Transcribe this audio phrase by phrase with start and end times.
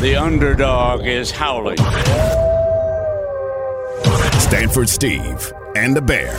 [0.00, 1.78] The underdog is howling.
[4.38, 6.36] Stanford Steve and the Bear.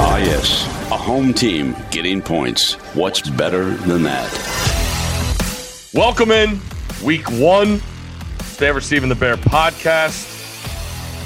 [0.00, 0.64] Ah, yes.
[0.90, 2.76] A home team getting points.
[2.94, 4.32] What's better than that?
[5.92, 6.58] Welcome in
[7.04, 7.82] week one,
[8.40, 10.34] Stanford Steve and the Bear podcast.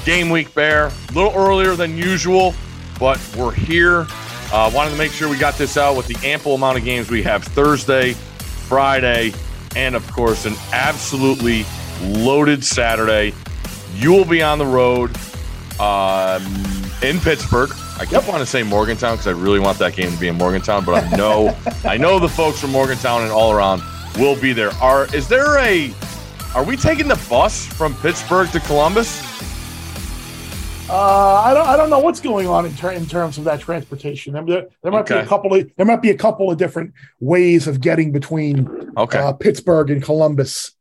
[0.05, 0.87] Game week, Bear.
[0.87, 2.53] A little earlier than usual,
[2.99, 4.05] but we're here.
[4.51, 7.09] Uh, wanted to make sure we got this out with the ample amount of games
[7.09, 8.11] we have Thursday,
[8.67, 9.31] Friday,
[9.75, 11.65] and of course, an absolutely
[12.01, 13.33] loaded Saturday.
[13.95, 15.15] You will be on the road
[15.79, 16.43] um,
[17.01, 17.71] in Pittsburgh.
[17.99, 20.35] I kept wanting to say Morgantown because I really want that game to be in
[20.35, 21.55] Morgantown, but I know
[21.85, 23.81] I know the folks from Morgantown and all around
[24.17, 24.71] will be there.
[24.75, 25.93] Are is there a
[26.55, 29.32] are we taking the bus from Pittsburgh to Columbus?
[30.89, 31.65] Uh, I don't.
[31.65, 34.33] I don't know what's going on in, ter- in terms of that transportation.
[34.45, 37.67] There, there might be a couple of there might be a couple of different ways
[37.67, 39.17] of getting between Okay.
[39.17, 40.73] uh, Pittsburgh and Columbus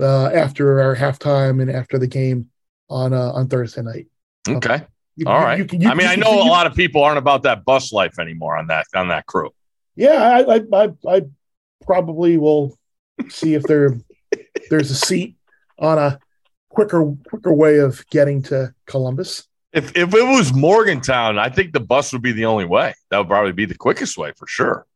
[0.00, 2.50] uh, after our halftime and after the game
[2.88, 4.06] on uh, on Thursday night.
[4.48, 4.82] okay.
[5.16, 5.58] You- All you- right.
[5.58, 8.20] you can- I mean, I know a lot of people aren't about that bus life
[8.20, 9.50] anymore on that on that crew.
[9.96, 10.12] Yeah,
[10.46, 11.22] I, I, I, I
[11.84, 12.78] probably will
[13.28, 13.98] see if there
[14.70, 15.34] there's a seat
[15.80, 16.20] on a
[16.68, 19.47] quicker quicker way of getting to Columbus.
[19.72, 22.94] If if it was Morgantown, I think the bus would be the only way.
[23.10, 24.86] That would probably be the quickest way for sure.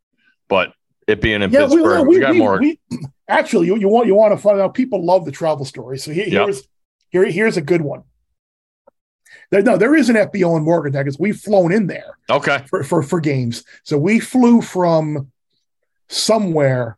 [0.48, 0.72] But
[1.06, 2.58] it being in Pittsburgh, we, got more.
[2.58, 2.80] we-
[3.28, 4.74] actually, you, you want you want to find out.
[4.74, 5.98] People love the travel story.
[5.98, 6.44] So here, Yep.
[6.46, 6.68] here's
[7.10, 8.04] here, here's a good one.
[9.50, 12.64] There, no, there is an FBO in Morgantown because we've flown in there okay.
[12.68, 13.64] for, for for games.
[13.84, 15.30] So we flew from
[16.08, 16.96] somewhere.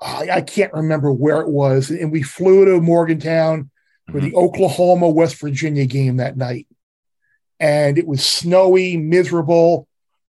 [0.00, 3.70] I, I can't remember where it was, and we flew to Morgantown
[4.10, 4.38] for the mm-hmm.
[4.38, 6.66] Oklahoma West Virginia game that night,
[7.60, 9.86] and it was snowy, miserable,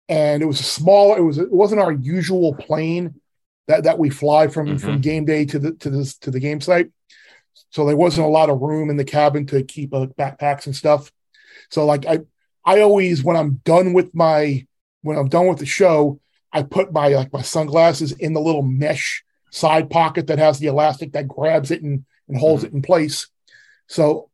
[0.10, 1.16] and it was a small.
[1.16, 3.20] It was it wasn't our usual plane
[3.68, 4.78] that that we fly from mm-hmm.
[4.78, 6.92] from game day to the to the to the game site.
[7.70, 10.76] So there wasn't a lot of room in the cabin to keep uh, backpacks and
[10.76, 11.12] stuff.
[11.70, 12.20] So like I
[12.66, 14.66] I always when I'm done with my
[15.02, 16.20] when I'm done with the show,
[16.52, 20.68] I put my like my sunglasses in the little mesh side pocket that has the
[20.68, 22.76] elastic that grabs it and, and holds mm-hmm.
[22.76, 23.28] it in place.
[23.88, 24.30] So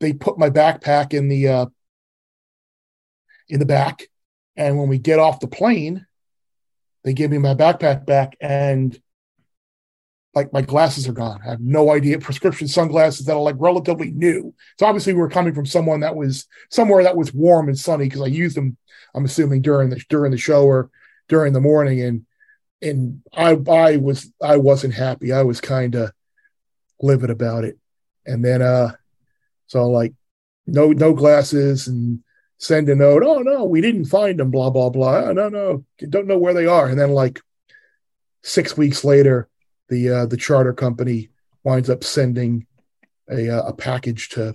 [0.00, 1.66] they put my backpack in the uh
[3.48, 4.02] in the back.
[4.56, 6.06] And when we get off the plane,
[7.02, 8.98] they give me my backpack back and
[10.34, 11.40] like my glasses are gone.
[11.44, 12.18] I have no idea.
[12.18, 14.52] Prescription sunglasses that are like relatively new.
[14.78, 18.06] So obviously we were coming from someone that was somewhere that was warm and sunny
[18.06, 18.76] because I used them.
[19.14, 20.90] I'm assuming during the during the show or
[21.28, 22.26] during the morning, and
[22.82, 25.32] and I I was I wasn't happy.
[25.32, 26.10] I was kind of
[27.00, 27.78] livid about it.
[28.26, 28.92] And then uh,
[29.66, 30.14] so like
[30.66, 32.20] no no glasses and
[32.58, 33.22] send a note.
[33.24, 34.50] Oh no, we didn't find them.
[34.50, 35.24] Blah blah blah.
[35.26, 36.88] Oh, no no, don't know where they are.
[36.88, 37.40] And then like
[38.42, 39.48] six weeks later
[39.88, 41.30] the uh, the charter company
[41.62, 42.66] winds up sending
[43.30, 44.54] a uh, a package to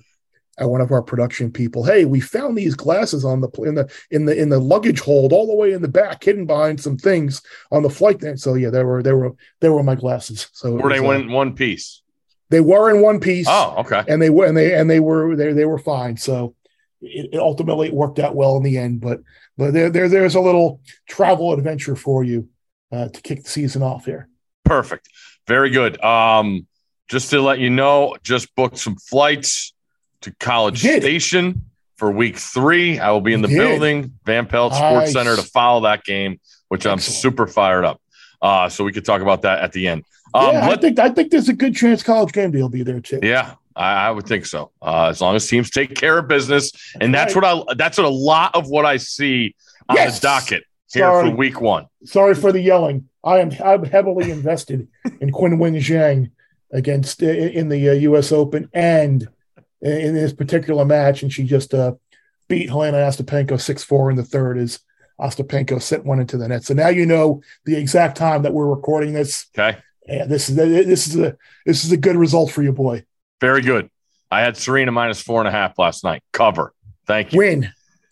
[0.61, 1.83] uh, one of our production people.
[1.83, 5.33] Hey, we found these glasses on the in the in the in the luggage hold
[5.33, 7.41] all the way in the back, hidden behind some things
[7.71, 8.19] on the flight.
[8.19, 8.37] There.
[8.37, 9.31] So yeah, there were there were
[9.61, 10.49] there were my glasses.
[10.53, 12.01] So Were they was, uh, one one piece?
[12.49, 13.47] They were in one piece.
[13.49, 14.03] Oh, okay.
[14.07, 16.17] and they were and they and they were they they were fine.
[16.17, 16.55] So
[17.01, 19.01] it, it ultimately it worked out well in the end.
[19.01, 19.21] But
[19.57, 22.49] but there there there's a little travel adventure for you
[22.91, 24.27] uh, to kick the season off here.
[24.65, 25.09] Perfect.
[25.47, 26.01] Very good.
[26.03, 26.67] Um,
[27.07, 29.73] just to let you know, just booked some flights
[30.21, 31.65] to College Station
[31.97, 32.99] for week three.
[32.99, 35.13] I will be in the building, Van Pelt Sports Nice.
[35.13, 37.99] Center, to follow that game, which I'm super fired up.
[38.41, 40.03] Uh, so we could talk about that at the end.
[40.33, 42.69] Um, yeah, I let- think I think there's a good chance college game day will
[42.69, 43.19] be there too.
[43.23, 44.71] yeah, I, I would think so.
[44.81, 47.55] Uh, as long as teams take care of business, and that's right.
[47.57, 49.55] what I that's what a lot of what I see
[49.89, 50.19] on Yes.
[50.19, 50.63] the docket
[50.93, 51.29] here Sorry.
[51.31, 51.87] for week one.
[52.05, 53.09] Sorry for the yelling.
[53.23, 54.87] I am I'm heavily invested
[55.19, 56.31] in Qinwen Zheng
[56.71, 58.31] against in the uh, U.S.
[58.31, 59.27] Open and
[59.81, 61.93] in this particular match, and she just uh,
[62.47, 64.79] beat Jelena Ostapenko six four in the third as
[65.19, 66.63] Ostapenko sent one into the net.
[66.63, 69.47] So now you know the exact time that we're recording this.
[69.57, 73.03] Okay, Yeah, this is this is a this is a good result for you, boy.
[73.41, 73.89] very good.
[74.31, 76.21] I had Serena minus four and a half last night.
[76.33, 76.73] Cover.
[77.07, 77.37] Thank you.
[77.39, 77.63] Win.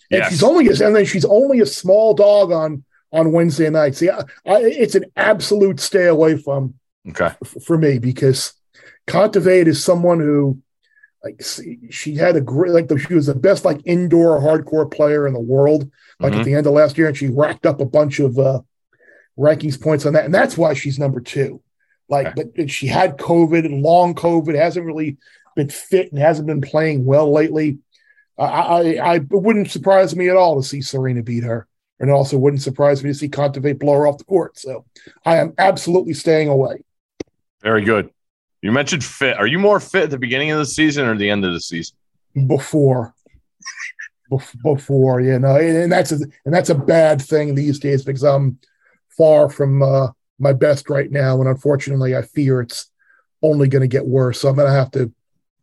[0.10, 0.30] And Yes.
[0.30, 3.96] she's only a, and then she's only a small dog on on Wednesday night.
[3.96, 6.74] See, I, I, it's an absolute stay away from
[7.10, 7.26] Okay.
[7.42, 8.54] f- for me because
[9.08, 10.60] Kontaveit is someone who
[11.28, 11.42] like
[11.90, 15.34] she had a great like she was the best like indoor hard court player in
[15.34, 15.90] the world
[16.20, 16.40] like Mhm.
[16.40, 18.62] at the end of last year and she racked up a bunch of uh
[19.38, 21.62] rankings points on that and that's why she's number two
[22.10, 22.44] like Okay.
[22.56, 25.18] but she had covid and long covid hasn't really
[25.56, 27.80] been fit and hasn't been playing well lately
[28.38, 31.68] I, I I it wouldn't surprise me at all to see Serena beat her
[32.00, 34.86] and it also wouldn't surprise me to see Kontaveit blow her off the court so
[35.26, 36.84] I am absolutely staying away
[37.64, 38.12] Very good.
[38.62, 39.38] You mentioned fit.
[39.38, 41.62] Are you more fit at the beginning of the season or the end of the
[41.62, 41.96] season?
[42.48, 43.14] Before.
[44.64, 48.60] Before, you know, and that's a and that's a bad thing these days because I'm
[49.18, 52.92] far from uh, my best right now, and unfortunately, I fear it's
[53.42, 54.42] only going to get worse.
[54.42, 55.14] So I'm going to have to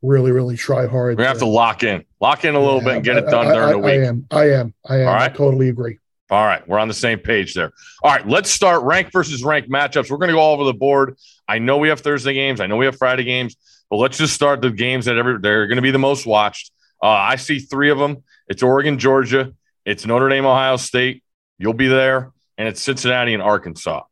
[0.02, 1.18] really, really try hard.
[1.18, 3.48] We have to lock in, lock in a little yeah, bit, and get it done
[3.48, 3.86] I, during I, the week.
[3.86, 5.08] I am, I am, I am.
[5.08, 5.30] All right.
[5.30, 5.98] I totally agree.
[6.30, 7.72] All right, we're on the same page there.
[8.02, 10.10] All right, let's start rank versus rank matchups.
[10.10, 11.18] We're going to go all over the board.
[11.48, 12.60] I know we have Thursday games.
[12.60, 13.56] I know we have Friday games,
[13.90, 16.72] but let's just start the games that every they're going to be the most watched.
[17.02, 18.22] Uh, I see three of them.
[18.48, 19.52] It's Oregon, Georgia.
[19.84, 21.22] It's Notre Dame, Ohio State.
[21.58, 24.02] You'll be there, and it's Cincinnati and Arkansas.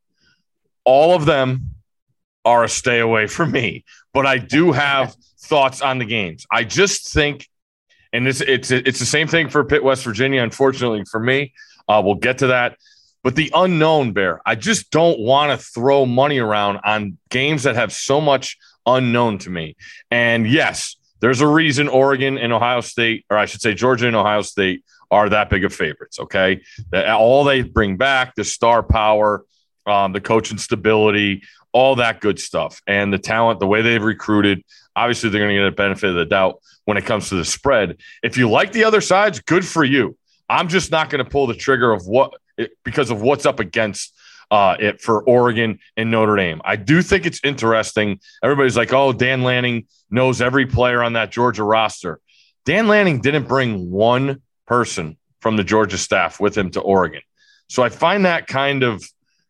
[0.85, 1.71] All of them
[2.45, 6.47] are a stay away for me, but I do have thoughts on the games.
[6.51, 7.49] I just think,
[8.13, 10.43] and this it's it's the same thing for Pitt, West Virginia.
[10.43, 11.55] Unfortunately for me,
[11.89, 12.77] uh, we'll get to that.
[13.23, 17.77] But the unknown, Bear, I just don't want to throw money around on games that
[17.77, 19.77] have so much unknown to me.
[20.11, 24.17] And yes, there's a reason Oregon and Ohio State, or I should say Georgia and
[24.17, 26.19] Ohio State, are that big of favorites.
[26.19, 29.45] Okay, all they bring back the star power,
[29.87, 31.43] um, the coaching stability,
[31.73, 34.65] all that good stuff, and the talent, the way they've recruited.
[34.97, 37.45] Obviously, they're going to get a benefit of the doubt when it comes to the
[37.45, 37.99] spread.
[38.23, 40.17] If you like the other sides, good for you.
[40.49, 42.35] I'm just not going to pull the trigger of what
[42.85, 44.15] because of what's up against
[44.51, 46.61] uh, it for Oregon and Notre Dame.
[46.65, 48.21] I do think it's interesting.
[48.43, 52.21] Everybody's like, oh, Dan Lanning knows every player on that Georgia roster.
[52.67, 57.23] Dan Lanning didn't bring one person from the Georgia staff with him to Oregon.
[57.69, 59.03] So I find that kind of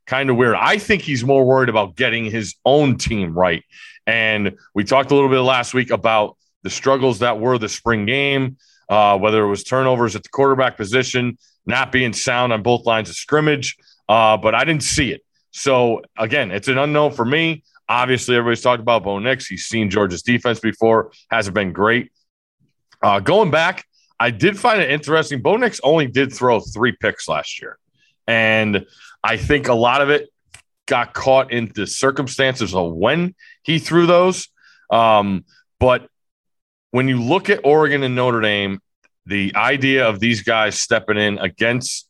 [0.07, 0.55] kind of weird.
[0.55, 3.65] I think he's more worried about getting his own team right.
[4.07, 8.07] And we talked a little bit last week about the struggles that were the spring
[8.07, 8.57] game,
[8.89, 13.09] uh, whether it was turnovers at the quarterback position, not being sound on both lines
[13.09, 13.76] of scrimmage,
[14.09, 15.23] uh, but I didn't see it.
[15.50, 17.62] So again, it's an unknown for me.
[17.88, 19.47] Obviously, everybody's talked about Bo Nix.
[19.47, 22.11] He's seen Georgia's defense before, hasn't been great.
[23.03, 23.85] Uh, going back,
[24.19, 25.43] I did find it interesting.
[25.43, 27.79] Bo Nix only did throw three picks last year.
[28.26, 28.87] And
[29.23, 30.31] I think a lot of it
[30.87, 34.49] got caught in the circumstances of when he threw those.
[34.91, 35.44] Um,
[35.79, 36.08] but
[36.93, 38.81] when you look at Oregon and Notre Dame,
[39.27, 42.09] the idea of these guys stepping in against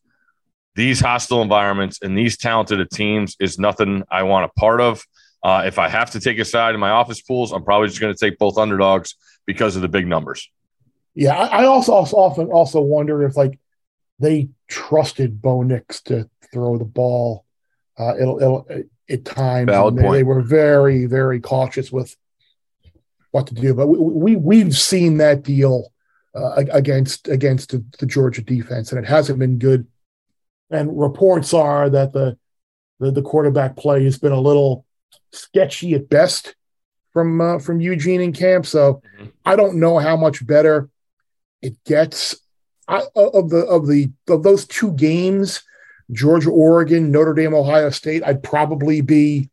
[0.74, 5.02] these hostile environments and these talented teams is nothing I want a part of.
[5.42, 8.00] Uh, if I have to take a side in my office pools, I'm probably just
[8.00, 10.50] going to take both underdogs because of the big numbers.
[11.14, 13.58] Yeah, I also, also often also wonder if like
[14.18, 17.44] they trusted Bo Nix to throw the ball.
[17.98, 18.66] Uh, it'll, it'll
[19.10, 22.16] at times they, they were very very cautious with
[23.32, 23.74] what to do.
[23.74, 25.91] But we, we, we have seen that deal
[26.34, 29.86] uh, against against the, the, Georgia defense, and it hasn't been good.
[30.70, 32.38] And reports are that the
[33.00, 34.86] the, the quarterback play has been a little
[35.32, 36.54] sketchy at best
[37.12, 38.66] from uh, from Eugene and camp.
[38.66, 39.26] So mm-hmm.
[39.44, 40.88] I don't know how much better
[41.60, 42.36] it gets.
[42.88, 45.62] I, of the of the of those two games,
[46.10, 49.50] Georgia, Oregon, Notre Dame, Ohio State, I'd probably be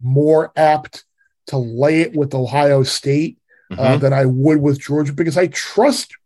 [0.00, 1.04] more apt
[1.48, 3.38] to lay it with Ohio State
[3.70, 4.00] uh, mm-hmm.
[4.00, 6.16] than I would with Georgia because I trust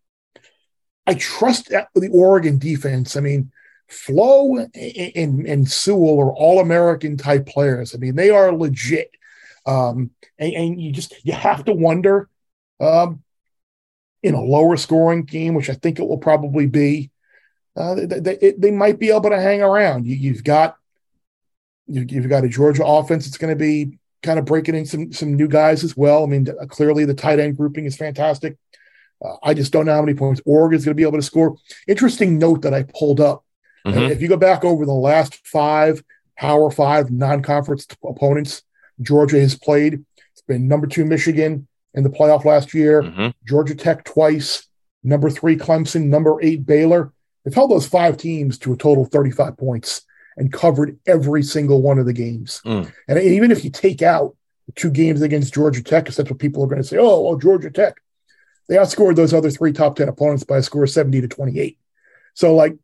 [1.06, 3.16] I trust the Oregon defense.
[3.16, 3.50] I mean,
[3.88, 7.94] Flowe and, and Sewell are all American type players.
[7.94, 9.10] I mean, they are legit.
[9.66, 12.28] Um, and, and, you just you have to wonder
[12.78, 13.22] um,
[14.22, 17.10] in a lower scoring game, which I think it will probably be.
[17.76, 20.06] Uh, they, they, they, might be able to hang around.
[20.06, 20.76] You, have got
[21.86, 23.26] you, have got a Georgia offense.
[23.26, 26.22] It's going to be kind of breaking in some some new guys as well.
[26.24, 28.56] I mean, clearly the tight end grouping is fantastic.
[29.24, 31.22] Uh, I just don't know how many points Oregon is going to be able to
[31.22, 31.56] score.
[31.86, 33.44] Interesting note that I pulled up.
[33.86, 33.98] Mm-hmm.
[33.98, 36.02] Uh, if you go back over the last five
[36.36, 38.62] Power Five non-conference opponents
[39.00, 43.28] Georgia has played, it's been number two Michigan in the playoff last year, mm-hmm.
[43.46, 44.66] Georgia Tech twice,
[45.02, 47.12] number three Clemson, number eight Baylor.
[47.44, 50.02] They've held those five teams to a total of 35 points
[50.40, 52.62] and covered every single one of the games.
[52.64, 52.90] Mm.
[53.06, 54.34] And even if you take out
[54.74, 57.36] two games against Georgia Tech, because that's what people are going to say, oh, well,
[57.36, 58.00] Georgia Tech,
[58.66, 61.78] they outscored those other three top 10 opponents by a score of 70 to 28.
[62.32, 62.74] So, like,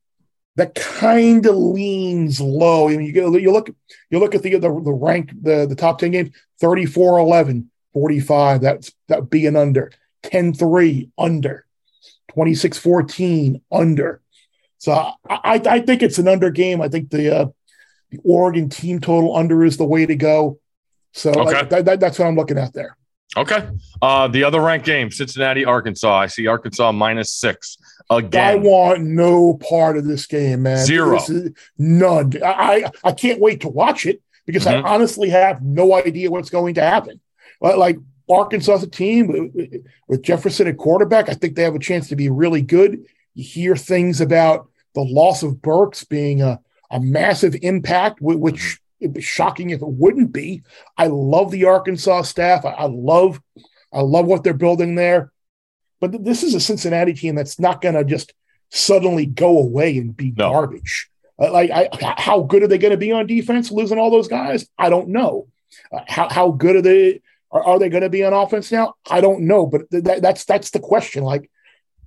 [0.56, 2.88] that kind of leans low.
[2.88, 3.70] I mean, you, you look
[4.10, 8.62] you look at the, the the rank the the top 10 games 34 11 45
[8.62, 11.66] that's that would be an under 10 3 under
[12.32, 14.22] 26 14 under
[14.78, 16.80] so I, I, I think it's an under game.
[16.80, 17.46] I think the uh,
[18.10, 20.58] the Oregon team total under is the way to go.
[21.12, 21.64] So okay.
[21.68, 22.96] that, that, that's what I'm looking at there.
[23.36, 23.68] Okay.
[24.00, 26.14] Uh, the other ranked game, Cincinnati, Arkansas.
[26.16, 27.76] I see Arkansas minus six
[28.08, 28.42] again.
[28.42, 30.84] I want no part of this game, man.
[30.84, 31.18] Zero.
[31.76, 32.32] none.
[32.42, 34.86] I, I can't wait to watch it because mm-hmm.
[34.86, 37.20] I honestly have no idea what's going to happen.
[37.60, 39.52] like Arkansas as a team
[40.08, 43.04] with Jefferson at quarterback, I think they have a chance to be really good.
[43.36, 46.58] You hear things about the loss of Burks being a,
[46.90, 50.62] a massive impact, which it'd be shocking if it wouldn't be.
[50.96, 52.64] I love the Arkansas staff.
[52.64, 53.40] I, I love,
[53.92, 55.30] I love what they're building there.
[56.00, 58.32] But this is a Cincinnati team that's not going to just
[58.70, 60.50] suddenly go away and be no.
[60.50, 61.10] garbage.
[61.38, 64.28] Uh, like, I, how good are they going to be on defense, losing all those
[64.28, 64.66] guys?
[64.78, 65.48] I don't know.
[65.92, 67.20] Uh, how how good are they?
[67.50, 68.94] Are, are they going to be on offense now?
[69.10, 69.66] I don't know.
[69.66, 71.22] But th- that, that's that's the question.
[71.22, 71.50] Like,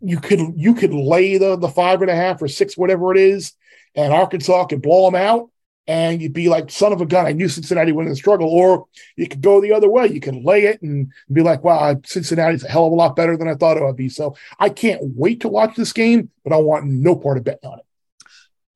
[0.02, 3.18] you could you could lay the the five and a half or six, whatever it
[3.18, 3.54] is,
[3.96, 5.50] and Arkansas could blow them out
[5.90, 8.48] and you'd be like, son of a gun, I knew Cincinnati was in struggle.
[8.48, 10.06] Or you could go the other way.
[10.06, 13.36] You can lay it and be like, wow, Cincinnati's a hell of a lot better
[13.36, 14.08] than I thought it would be.
[14.08, 17.68] So I can't wait to watch this game, but I want no part of betting
[17.68, 17.86] on it.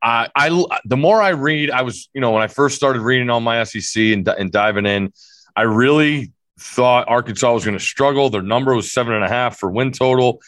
[0.01, 3.30] Uh, I the more I read, I was you know when I first started reading
[3.30, 5.13] on my SEC and, and diving in,
[5.56, 8.32] I really thought Arkansas was going to struggle.
[8.32, 10.42] Their number was seven and a half for win total,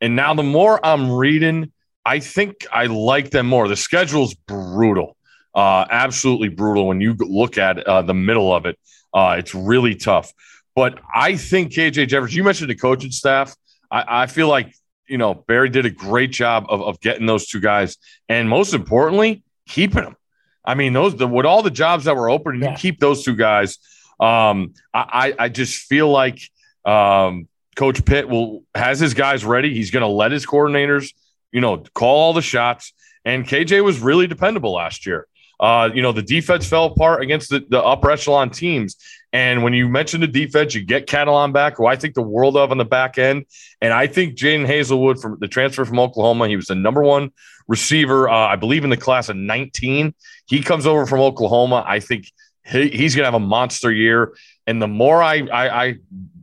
[0.00, 1.72] and now the more I'm reading,
[2.04, 3.68] I think I like them more.
[3.68, 5.16] The schedule's brutal.
[5.54, 8.78] Uh, absolutely brutal when you look at uh, the middle of it.
[9.12, 10.32] Uh, it's really tough.
[10.74, 13.54] But I think KJ Jefferson, you mentioned the coaching staff.
[13.90, 14.74] I, I feel like,
[15.06, 17.96] you know, Barry did a great job of, of getting those two guys.
[18.28, 20.16] And most importantly, keeping them.
[20.64, 22.70] I mean, those, the, with all the jobs that were open, yeah.
[22.70, 23.78] you keep those two guys.
[24.20, 26.40] Um, I, I just feel like
[26.84, 29.74] um, Coach Pitt will has his guys ready.
[29.74, 31.12] He's going to let his coordinators,
[31.52, 32.92] you know, call all the shots.
[33.24, 35.26] And KJ was really dependable last year.
[35.60, 38.96] Uh, you know, the defense fell apart against the, the upper echelon teams.
[39.32, 42.56] And when you mention the defense, you get Catalon back, who I think the world
[42.56, 43.44] of on the back end.
[43.80, 47.30] And I think Jadon Haselwood from the transfer from Oklahoma, he was the number one
[47.68, 50.14] receiver, uh, I believe, in the class of 19.
[50.46, 51.84] He comes over from Oklahoma.
[51.86, 52.32] I think
[52.66, 54.34] he, he's going to have a monster year.
[54.66, 55.94] And the more I, I, I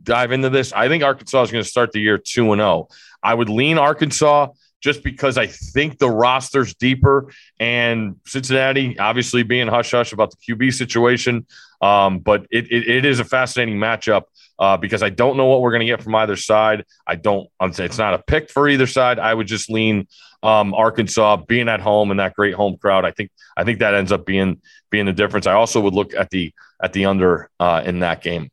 [0.08, 2.88] dive into this, I think Arkansas is going to start the year 2 and 0.
[3.22, 4.48] I would lean Arkansas
[4.80, 10.36] just because I think the roster's deeper and Cincinnati obviously being hush hush about the
[10.36, 11.46] QB situation.
[11.80, 14.22] Um, but it, it, it is a fascinating matchup
[14.58, 16.84] uh, because I don't know what we're going to get from either side.
[17.06, 19.18] I don't, I'm saying it's not a pick for either side.
[19.18, 20.08] I would just lean
[20.42, 23.04] um, Arkansas being at home and that great home crowd.
[23.04, 25.46] I think, I think that ends up being, being the difference.
[25.46, 28.50] I also would look at the, at the under uh, in that game.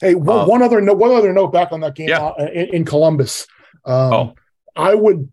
[0.00, 2.20] Hey, one, uh, one other note, one other note back on that game yeah.
[2.26, 3.46] Uh, in, in, Columbus.
[3.84, 4.34] Um, oh
[4.76, 5.28] I would,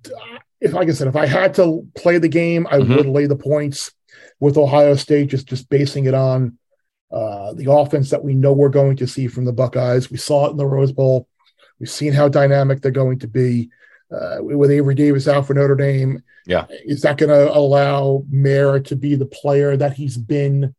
[0.59, 2.95] if like I said, if I had to play the game, I mm-hmm.
[2.95, 3.91] would lay the points
[4.39, 6.57] with Ohio State, just just basing it on
[7.11, 10.11] uh, the offense that we know we're going to see from the Buckeyes.
[10.11, 11.27] We saw it in the Rose Bowl.
[11.79, 13.69] We've seen how dynamic they're going to be.
[14.09, 18.81] Uh, with Avery Davis out for Notre Dame, yeah, is that going to allow Mara
[18.83, 20.73] to be the player that he's been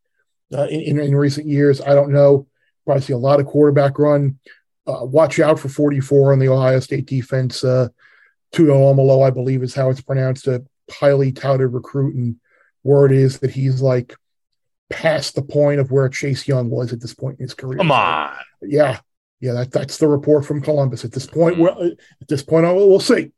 [0.51, 1.83] uh, in, in recent years?
[1.83, 2.47] I don't know.
[2.89, 4.39] Probably see a lot of quarterback run.
[4.87, 7.63] Uh, watch out for 44 on the Ohio State defense.
[7.63, 7.89] Uh,
[8.55, 12.15] Tuimoloau, I believe is how it's pronounced, a highly touted recruit.
[12.15, 12.37] And
[12.85, 14.17] word is that he's like
[14.89, 17.77] past the point of where Chase Young was at this point in his career.
[17.77, 18.33] Come on.
[18.63, 19.01] Yeah.
[19.41, 21.05] Yeah, that, that's the report from Columbus.
[21.05, 21.61] At this point, mm.
[21.61, 21.93] well,
[22.23, 23.33] at this point, we'll see.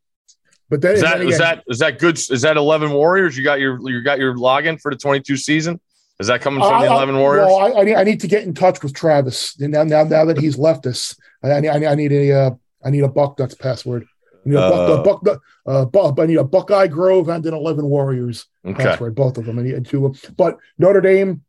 [0.69, 2.17] But then is that, again, is that is that good?
[2.17, 3.37] Is that eleven Warriors?
[3.37, 5.81] You got your you got your login for the twenty two season?
[6.21, 7.47] Is that coming from the eleven Warriors?
[7.47, 9.83] Well, I, I, need, to get in touch with Travis now.
[9.83, 12.51] Now, now that he's left us, I, I, I need a uh,
[12.85, 14.05] I need a Bucknuts password.
[14.45, 17.55] I need a, uh, buck, buck, uh, buck, I need a Buckeye Grove and an
[17.55, 18.83] Eleven Warriors okay.
[18.83, 19.57] password, both of them.
[19.57, 20.13] I need two.
[20.37, 21.43] But Notre Dame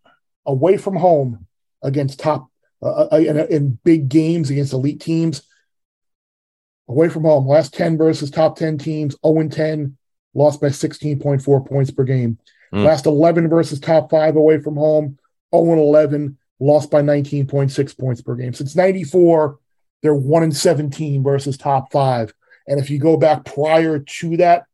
[0.46, 1.46] away from home
[1.82, 2.48] against top
[2.82, 5.42] uh, uh, in, in big games against elite teams.
[6.88, 9.96] Away from home, last 10 versus top 10 teams, 0 10,
[10.34, 12.38] lost by 16.4 points per game.
[12.72, 12.84] Mm.
[12.84, 15.18] Last 11 versus top five away from home,
[15.54, 18.54] 0 11, lost by 19.6 points per game.
[18.54, 19.58] Since 94,
[20.02, 22.32] they're 1 and 17 versus top five.
[22.66, 24.64] And if you go back prior to that,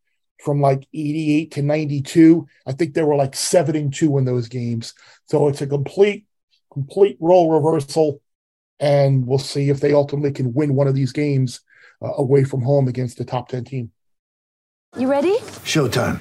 [0.42, 4.48] from like 88 to 92, I think they were like seven and two in those
[4.48, 4.94] games.
[5.26, 6.26] So it's a complete,
[6.72, 8.20] complete role reversal.
[8.80, 11.60] And we'll see if they ultimately can win one of these games
[12.00, 13.90] uh, away from home against the top 10 team.
[14.96, 15.36] You ready?
[15.64, 16.20] Showtime.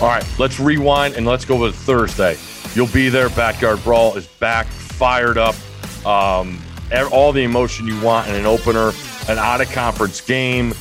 [0.00, 2.36] All right, let's rewind and let's go with Thursday.
[2.74, 3.30] You'll be there.
[3.30, 5.54] Backyard Brawl is back, fired up.
[6.04, 6.60] Um,
[7.10, 8.92] all the emotion you want in an opener,
[9.28, 10.74] an out of conference game.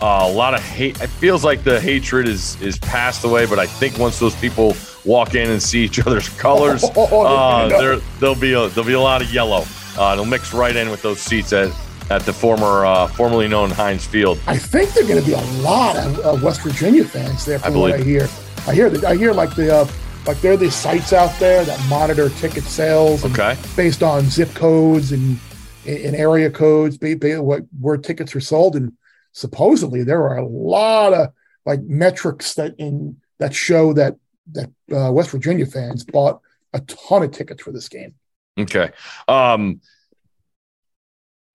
[0.00, 1.00] Uh, a lot of hate.
[1.02, 4.76] It feels like the hatred is is passed away, but I think once those people
[5.04, 8.94] walk in and see each other's colors, Oh, uh, there there'll be a there'll be
[8.94, 9.64] a lot of yellow.
[9.98, 11.70] Uh, it'll mix right in with those seats at
[12.10, 14.38] at the former uh, formerly known Heinz Field.
[14.46, 17.58] I think there are going to be a lot of uh, West Virginia fans there.
[17.58, 18.28] From what I hear,
[18.66, 19.88] I hear that I hear like the uh,
[20.26, 23.24] like there are these sites out there that monitor ticket sales.
[23.24, 23.56] Okay.
[23.76, 25.38] based on zip codes and
[25.86, 28.92] and area codes, what where tickets are sold, and
[29.32, 31.28] supposedly there are a lot of
[31.64, 34.16] like metrics that in that show that
[34.52, 36.40] that uh, West Virginia fans bought
[36.72, 38.14] a ton of tickets for this game.
[38.58, 38.90] Okay.
[39.28, 39.80] Um,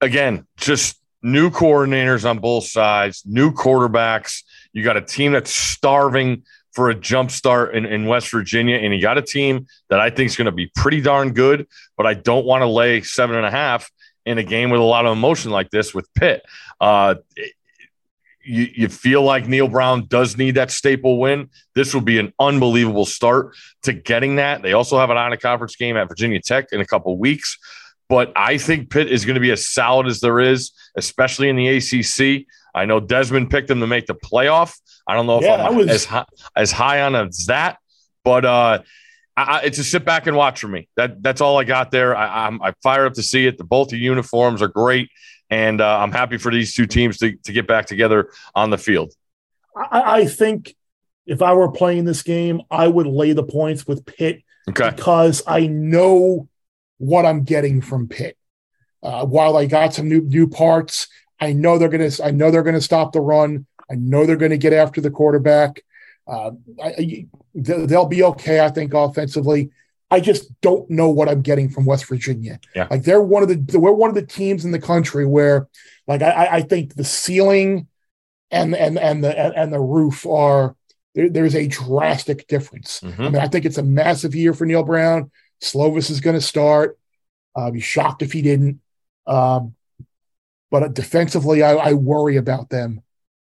[0.02, 4.44] again, just new coordinators on both sides, new quarterbacks.
[4.74, 8.94] You got a team that's starving for a jump start in, in West Virginia, and
[8.94, 12.06] you got a team that I think is going to be pretty darn good, but
[12.06, 13.90] I don't want to lay seven and a half
[14.26, 16.44] in a game with a lot of emotion like this with Pitt.
[16.82, 17.16] Uh,
[18.44, 21.50] you, you feel like Neal Brown does need that staple win.
[21.74, 24.62] This will be an unbelievable start to getting that.
[24.62, 27.58] They also have an out of conference game at Virginia Tech in a couple weeks.
[28.08, 31.56] But I think Pitt is going to be as solid as there is, especially in
[31.56, 32.46] the ACC.
[32.76, 34.78] I know Desmond picked them to make the playoff.
[35.08, 37.78] I don't know if Yeah, I'm was- as, high, as high on as that,
[38.24, 38.80] but uh,
[39.38, 40.88] I, it's a sit back and watch for me.
[40.98, 42.16] That that's all I got there.
[42.16, 43.58] I, I'm I fired up to see it.
[43.58, 45.10] The both the uniforms are great,
[45.50, 48.78] and uh, I'm happy for these two teams to, to get back together on the
[48.78, 49.14] field.
[49.76, 50.76] I, I think
[51.26, 54.90] if I were playing this game, I would lay the points with Pitt Okay.
[54.92, 56.48] because I know
[56.98, 58.38] what I'm getting from Pitt.
[59.04, 61.08] Uh, while I got some new new parts,
[61.40, 62.10] I know they're gonna.
[62.24, 63.66] I know they're gonna stop the run.
[63.90, 65.82] I know they're gonna get after the quarterback.
[66.28, 69.70] Uh, I, I- they- they'll be okay, I think, offensively.
[70.12, 72.60] I just don't know what I'm getting from West Virginia.
[72.76, 72.88] Yeah.
[72.92, 75.68] Like they're one of the we're one of the teams in the country where,
[76.08, 77.88] like, I- I, I think the ceiling
[78.52, 80.76] and and and the and the roof are
[81.16, 83.02] there, there's a drastic difference.
[83.04, 83.20] I Mhm.
[83.34, 85.32] mean, I think it's a massive year for Neal Brown.
[85.62, 86.98] Slovis is going to start.
[87.56, 88.82] I'd be shocked if he didn't.
[89.26, 89.76] Um,
[90.72, 93.02] but defensively, I, I worry about them,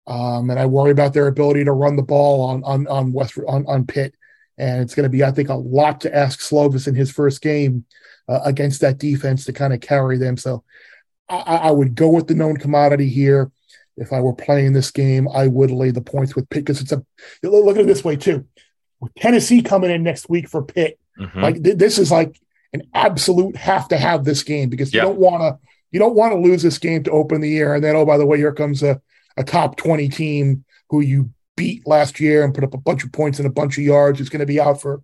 [0.06, 3.38] um, and I worry about their ability to run the ball on on on West
[3.48, 4.16] on on Pitt.
[4.58, 7.42] And it's going to be, I think, a lot to ask Slovis in his first
[7.42, 7.86] game
[8.30, 10.38] uh, against that defense to kind of carry them.
[10.38, 10.64] So
[11.28, 13.52] I I would go with the known commodity here.
[13.98, 16.92] If I were playing this game, I would lay the points with Pitt because it's
[16.92, 17.04] a
[17.42, 18.46] look at it this way too.
[19.00, 21.42] With Tennessee coming in next week for Pitt, Mhm.
[21.42, 22.40] like th- this is like
[22.74, 25.58] an absolute have to have this game because you don't want to
[25.92, 28.18] you don't want to lose this game to open the year and then oh by
[28.18, 29.02] the way here comes a,
[29.38, 33.12] a top 20 team who you beat last year and put up a bunch of
[33.14, 35.02] points and a bunch of yards is going to be out for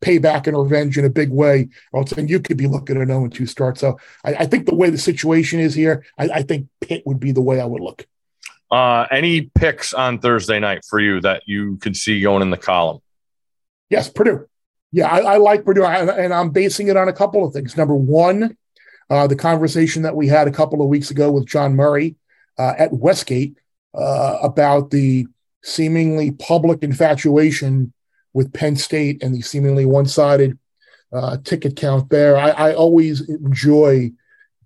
[0.00, 3.02] payback and revenge in a big way or else then you could be looking at
[3.02, 6.28] an 0 2 start so I, I think the way the situation is here I,
[6.28, 8.06] I think Pitt would be the way I would look
[8.70, 12.56] Uh, any picks on Thursday night for you that you could see going in the
[12.56, 13.00] column?
[13.90, 14.48] Yes, Purdue.
[14.92, 17.76] Yeah, I, I like Purdue, and I'm basing it on a couple of things.
[17.76, 18.56] Number one,
[19.08, 22.16] uh, the conversation that we had a couple of weeks ago with John Murray
[22.58, 23.56] uh, at Westgate
[23.94, 25.26] uh, about the
[25.62, 27.92] seemingly public infatuation
[28.34, 30.58] with Penn State and the seemingly one-sided
[31.12, 32.36] uh, ticket count there.
[32.36, 34.12] I, I always enjoy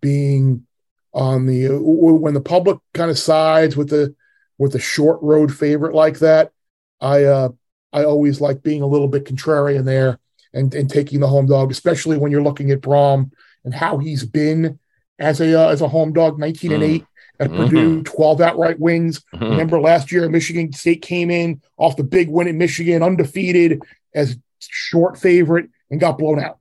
[0.01, 0.67] being
[1.13, 4.15] on the when the public kind of sides with the
[4.59, 6.53] with a short road favorite like that.
[7.01, 7.49] I uh,
[7.93, 10.19] I always like being a little bit contrarian there
[10.53, 13.31] and, and taking the home dog, especially when you're looking at Brohm
[13.65, 14.79] and how he's been
[15.19, 16.87] as a uh, as a home dog, 19 and Mm.
[16.87, 17.05] 8
[17.41, 17.57] at Mhm.
[17.57, 19.23] Purdue, 12 outright wins.
[19.35, 19.51] Mhm.
[19.51, 23.81] Remember last year, Michigan State came in off the big win at Michigan, undefeated
[24.15, 26.59] as short favorite, and got blown out.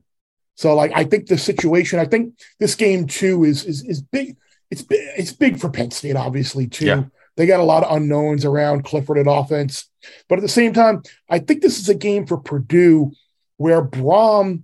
[0.56, 4.38] So, like, I think the situation, I think this game too is is is big.
[4.72, 6.86] It's big, it's big for Penn State, obviously too.
[6.86, 7.04] Yeah.
[7.36, 9.90] They got a lot of unknowns around Clifford at offense,
[10.30, 13.12] but at the same time, I think this is a game for Purdue
[13.58, 14.64] where Brohm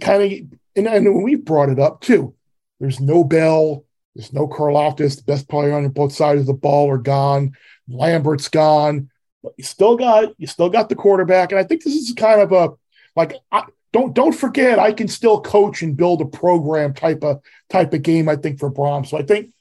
[0.00, 2.34] kind of, and, and we've brought it up too.
[2.80, 6.90] There's no Bell, there's no Karlaftis, the best player on both sides of the ball
[6.90, 7.52] are gone.
[7.88, 9.10] Lambert's gone,
[9.42, 12.40] but you still got you still got the quarterback, and I think this is kind
[12.40, 12.70] of a
[13.16, 17.40] like I, don't don't forget I can still coach and build a program type of
[17.70, 18.28] type of game.
[18.28, 19.06] I think for Brohm.
[19.06, 19.53] So I think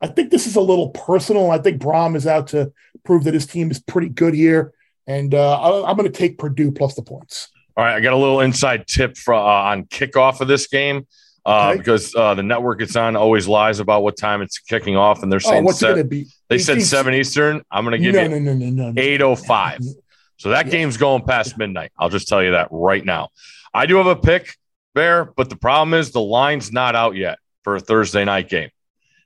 [0.00, 1.50] I think this is a little personal.
[1.50, 2.72] I think Brohm is out to
[3.04, 4.72] prove that his team is pretty good here,
[5.06, 7.48] and uh, I'm going to take Purdue plus the points.
[7.76, 11.06] All right, I got a little inside tip for, uh, on kickoff of this game
[11.46, 11.78] uh, Okay.
[11.78, 15.30] because uh, the network it's on always lies about what time it's kicking off, and
[15.30, 16.26] they're Oh, saying what's it se- going to be?
[16.48, 17.62] they said 18 seven Eastern.
[17.70, 19.00] I'm going to give No, you no, no, no, no, no.
[19.02, 19.80] eight oh five.
[20.36, 20.72] So that Yeah.
[20.72, 21.92] game's going past midnight.
[21.98, 23.28] I'll just tell you that right now.
[23.74, 24.56] I do have a pick,
[24.94, 28.70] Bear, but the problem is the line's not out yet for a Thursday night game.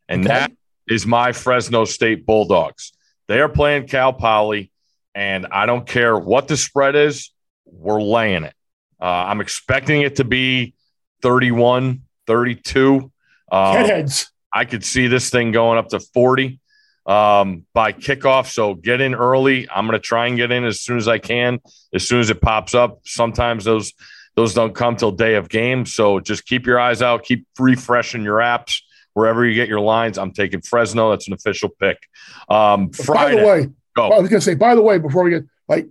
[0.09, 0.35] And Okay.
[0.35, 0.53] that
[0.89, 2.93] is my Fresno State Bulldogs.
[3.29, 4.71] They are playing Cal Poly,
[5.15, 7.31] and I don't care what the spread is,
[7.65, 8.55] we're laying it.
[9.01, 10.75] Uh, I'm expecting it to be
[11.23, 13.11] 31, 32.
[13.51, 14.27] Uh, Headheads.
[14.53, 16.61] I could see this thing going up to 40
[17.07, 18.47] um, by kickoff.
[18.53, 19.69] So get in early.
[19.69, 21.61] I'm going to try and get in as soon as I can,
[21.93, 23.01] as soon as it pops up.
[23.05, 23.93] Sometimes those
[24.37, 25.87] those don't come till day of game.
[25.87, 27.23] So just keep your eyes out.
[27.25, 28.81] Keep refreshing your apps
[29.15, 30.19] wherever you get your lines.
[30.19, 31.11] I'm taking Fresno.
[31.11, 31.97] That's an official pick.
[32.49, 34.55] Um, By the way, I was going to say.
[34.55, 35.89] By the way, before we get like,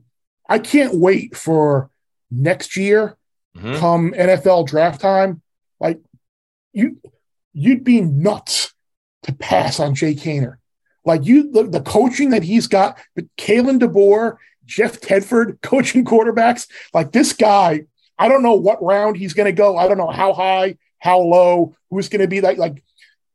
[0.48, 1.90] I can't wait for
[2.30, 3.18] next year
[3.58, 3.78] Mhm.
[3.80, 5.42] come NFL draft time.
[5.80, 6.00] Like,
[6.74, 6.98] you
[7.54, 8.74] you'd be nuts
[9.24, 10.56] to pass on Jake Haener.
[11.06, 16.68] Like you, the, the coaching that he's got, but Kalen DeBoer, Jeff Tedford coaching quarterbacks.
[16.94, 17.86] Like this guy,
[18.18, 19.78] I don't know what round he's going to go.
[19.78, 22.84] I don't know how high, how low, who's going to be like like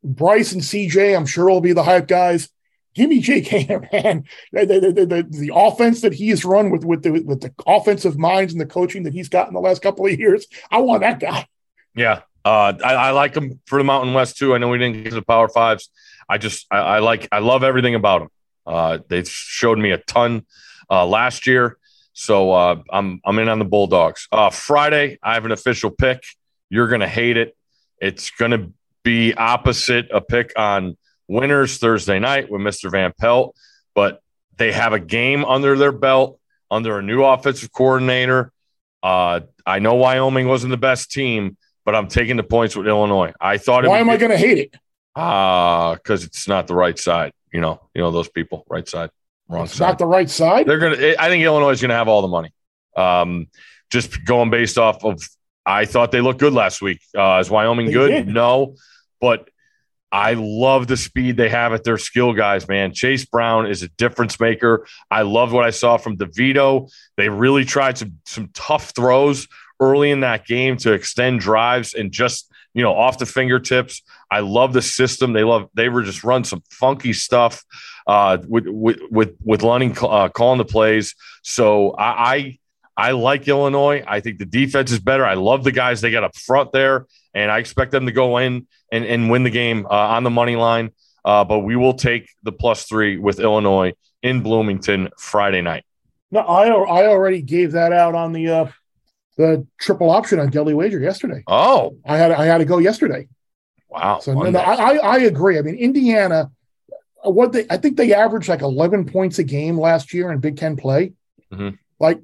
[0.03, 1.15] Bryce and CJ.
[1.15, 2.49] I'm sure will be the hype guys.
[2.95, 4.25] Give me Jake Haener, man.
[4.51, 8.17] The, the, the, the, offense that he has run with with the with the offensive
[8.17, 10.47] minds and the coaching that he's got in the last couple of years.
[10.71, 11.47] I want that guy.
[11.95, 12.21] Yeah.
[12.43, 14.55] Uh, I, I like him for the Mountain West too.
[14.55, 15.89] I know we didn't get the Power Fives.
[16.27, 18.29] I just I, I like I love everything about him.
[18.65, 20.45] Uh, they showed me a ton
[20.89, 21.77] uh, last year,
[22.13, 24.27] so uh, I'm I'm in on the Bulldogs.
[24.31, 26.23] Uh, Friday, I have an official pick.
[26.69, 27.55] You're gonna hate it.
[27.99, 28.69] It's gonna
[29.09, 30.95] be opposite a pick on
[31.27, 32.91] winners Thursday night with Mr.
[32.91, 33.55] Van Pelt,
[33.95, 34.21] but
[34.57, 38.51] they have a game under their belt under a new offensive coordinator.
[39.01, 43.33] Uh, I know Wyoming wasn't the best team, but I'm taking the points with Illinois.
[43.41, 43.85] I thought.
[43.87, 44.75] Why am I going to hate it?
[45.15, 47.31] Ah, because it's not the right side.
[47.51, 49.09] You know, you know those people, right side,
[49.47, 49.87] wrong It's side.
[49.87, 50.67] not the right side.
[50.67, 51.15] They're gonna.
[51.17, 52.51] I think Illinois is gonna have all the money.
[52.95, 53.47] Um,
[53.89, 55.19] just going based off of.
[55.65, 56.99] I thought they looked good last week.
[57.17, 58.09] Uh, is Wyoming They good?
[58.09, 58.27] did.
[58.27, 58.75] No,
[59.19, 59.49] but
[60.11, 62.67] I love the speed they have at their skill guys.
[62.67, 64.87] Man, Chase Brown is a difference maker.
[65.11, 66.91] I love what I saw from DeVito.
[67.15, 69.47] They really tried some some tough throws
[69.79, 74.01] early in that game to extend drives and just you know off the fingertips.
[74.31, 75.33] I love the system.
[75.33, 75.69] They love.
[75.75, 77.63] They were just run some funky stuff
[78.07, 81.15] uh, with with with with Lunney uh, calling the plays.
[81.43, 82.59] So I, I
[82.99, 84.03] I like Illinois.
[84.05, 85.25] I think the defense is better.
[85.25, 88.37] I love the guys they got up front there, and I expect them to go
[88.37, 90.91] in and, and win the game uh, on the money line.
[91.23, 95.85] Uh, but we will take the plus three with Illinois in Bloomington Friday night.
[96.31, 98.71] No, I I already gave that out on the uh,
[99.37, 101.43] the triple option on Daily Wager yesterday.
[101.47, 103.27] Oh, I had I had to go yesterday.
[103.87, 104.19] wow.
[104.19, 105.57] So no, no, I I agree.
[105.57, 106.51] I mean, Indiana,
[107.23, 110.57] what they I think they averaged like eleven points a game last year in Big
[110.57, 111.13] Ten play.
[111.53, 111.77] Mhm.
[111.99, 112.19] Like,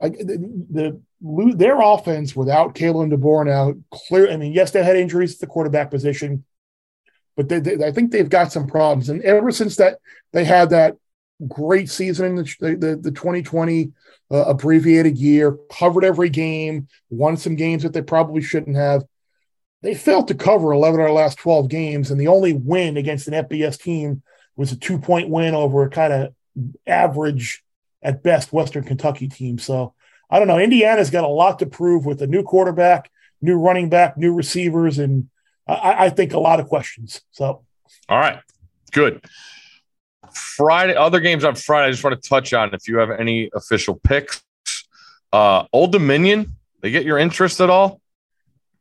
[0.00, 4.30] the, the their offense without Kalen DeBoer now clear.
[4.30, 6.44] I mean, yes, they had injuries at the quarterback position,
[7.36, 9.08] but they, they, I think they've got some problems.
[9.08, 9.98] And ever since that
[10.32, 10.96] they had that
[11.48, 13.92] great season in the the, the 2020
[14.30, 19.04] uh, abbreviated year, covered every game, won some games that they probably shouldn't have
[19.82, 23.28] they failed to cover 11 of our last 12 games, and the only win against
[23.28, 24.22] an FBS team
[24.56, 26.34] was a two point win over a kind of
[26.86, 27.62] average
[28.06, 29.58] at best Western Kentucky team.
[29.58, 29.92] So
[30.30, 30.58] I don't know.
[30.58, 33.10] Indiana's got a lot to prove with a new quarterback,
[33.42, 35.28] new running back, new receivers, and
[35.66, 37.20] I, I think a lot of questions.
[37.32, 37.64] So
[38.08, 38.38] All right,
[38.92, 39.24] good.
[40.32, 41.88] Friday, other games on Friday.
[41.88, 44.42] I just want to touch on if you have any official picks.
[45.32, 48.00] Uh, Old Dominion, they get your interest at all?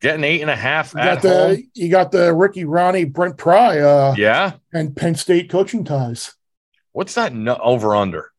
[0.02, 1.52] Getting eight and a half you at got home.
[1.52, 4.54] the you got the Ricky Rahne Brent Pry uh, yeah.
[4.74, 6.36] and Penn State coaching ties
[6.96, 8.32] What's that over under?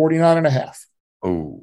[0.00, 0.86] 49 and a half.
[1.22, 1.62] Oh,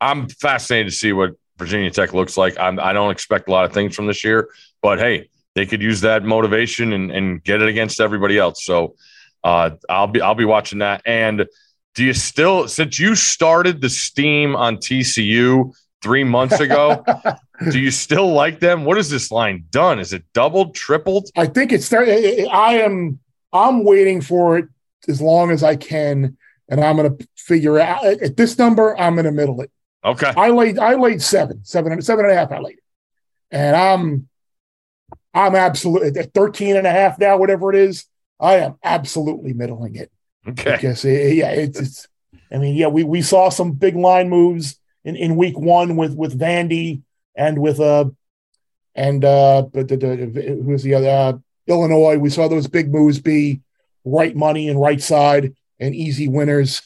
[0.00, 2.58] I'm fascinated to see what Virginia Tech looks like.
[2.58, 4.48] I'm, I don't expect a lot of things from this year,
[4.82, 8.64] but hey, they could use that motivation and, and get it against everybody else.
[8.64, 8.96] So
[9.44, 11.02] uh, I'll be I'll be watching that.
[11.06, 11.46] And
[11.94, 17.04] do you still since you started the steam on TCU three months ago,
[17.70, 18.84] do you still like them?
[18.84, 20.00] What is this line done?
[20.00, 21.28] Is it doubled, tripled?
[21.36, 22.02] I think it's there.
[22.02, 23.20] I am.
[23.52, 24.64] I'm waiting for it
[25.06, 26.36] as long as I can,
[26.68, 28.98] and I'm going to figure out at this number.
[28.98, 29.70] I'm going to middle it.
[30.04, 30.32] Okay.
[30.36, 32.50] I laid I laid seven, seven, seven and a half.
[32.50, 32.78] I laid,
[33.50, 34.28] and I'm
[35.34, 38.06] I'm absolutely at 13 and a half now, whatever it is.
[38.40, 40.10] I am absolutely middling it
[40.48, 40.72] Okay.
[40.72, 42.08] because it, yeah, it's, it's.
[42.50, 46.14] I mean, yeah, we we saw some big line moves in, in week one with
[46.14, 47.02] with Vandy
[47.36, 48.06] and with uh
[48.94, 51.32] and uh but the, the, who's the other uh,
[51.66, 52.18] Illinois.
[52.18, 53.60] We saw those big moves be
[54.04, 56.82] right money and right side and easy winners.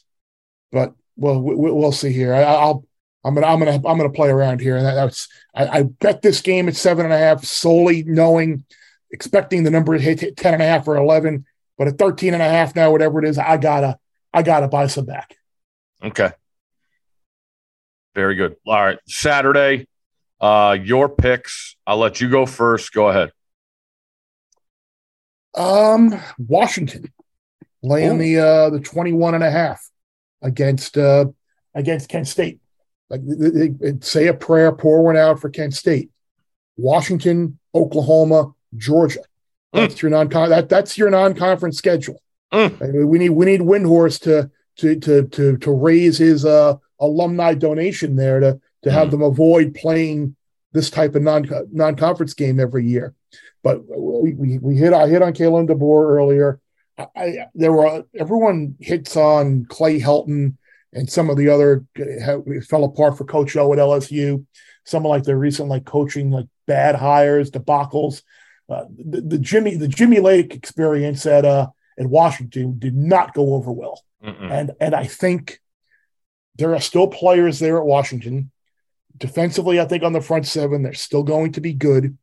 [0.72, 2.34] But well, we, we'll see here.
[2.34, 2.84] I, I'll
[3.24, 6.22] I'm gonna I'm gonna I'm gonna play around here, and that, that's I, I bet
[6.22, 8.64] this game at seven and a half solely knowing
[9.10, 11.46] expecting the number to hit, 10 and a half or 11
[11.78, 13.96] but at 13 and a half now whatever it is i gotta
[14.34, 15.36] i gotta buy some back
[16.02, 16.30] Okay.
[18.14, 18.56] Very good.
[18.66, 18.98] All right.
[19.08, 19.86] Saturday,
[20.40, 21.76] uh, your picks.
[21.86, 22.92] I'll let you go first.
[22.92, 23.32] Go ahead.
[25.54, 27.10] um washington
[27.86, 28.18] laying Ooh.
[28.18, 29.80] the uh the 21 and a half
[30.42, 31.26] against uh
[31.74, 32.58] against kent state
[33.10, 36.10] like they, they- they say a prayer pour one out for kent state
[36.76, 39.20] washington oklahoma georgia
[39.72, 42.20] that's your non that that's your non-conference schedule
[42.52, 42.80] Mm.
[42.80, 46.74] I mean, we need we need Windhorse to to to to to raise his uh
[47.00, 49.10] alumni donation there to to have Mhm.
[49.10, 50.36] them avoid playing
[50.72, 53.14] this type of non non conference game every year.
[53.64, 56.60] But we, we we hit I hit on Kalen DeBoer earlier.
[56.98, 60.56] I, there were everyone hits on Clay Helton
[60.92, 61.84] and some of the other
[62.24, 64.44] how fell apart for Coach O at LSU.
[64.84, 68.22] Some of like the recent like coaching like bad hires, debacles.
[68.68, 73.54] Uh, the, the Jimmy the Jimmy Lake experience at uh at Washington did not go
[73.54, 74.02] over well.
[74.24, 74.50] Mm-mm.
[74.50, 75.60] And and I think
[76.56, 78.50] there are still players there at Washington.
[79.18, 82.16] Defensively, I think on the front seven, they're still going to be good.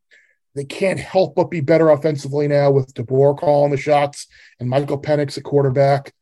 [0.54, 4.26] They can't help but be better offensively now with DeBoer calling the shots
[4.60, 6.12] and Michael Penix at quarterback.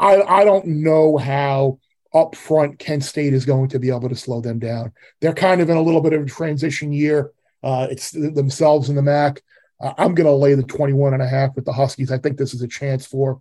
[0.00, 1.78] I, I don't know how
[2.12, 4.92] up front Kent State is going to be able to slow them down.
[5.20, 7.30] They're kind of in a little bit of a transition year.
[7.62, 9.42] Uh, it's themselves in the MAC.
[9.80, 12.10] Uh, I'm going to lay the 21 and a half with the Huskies.
[12.10, 13.40] I think this is a chance for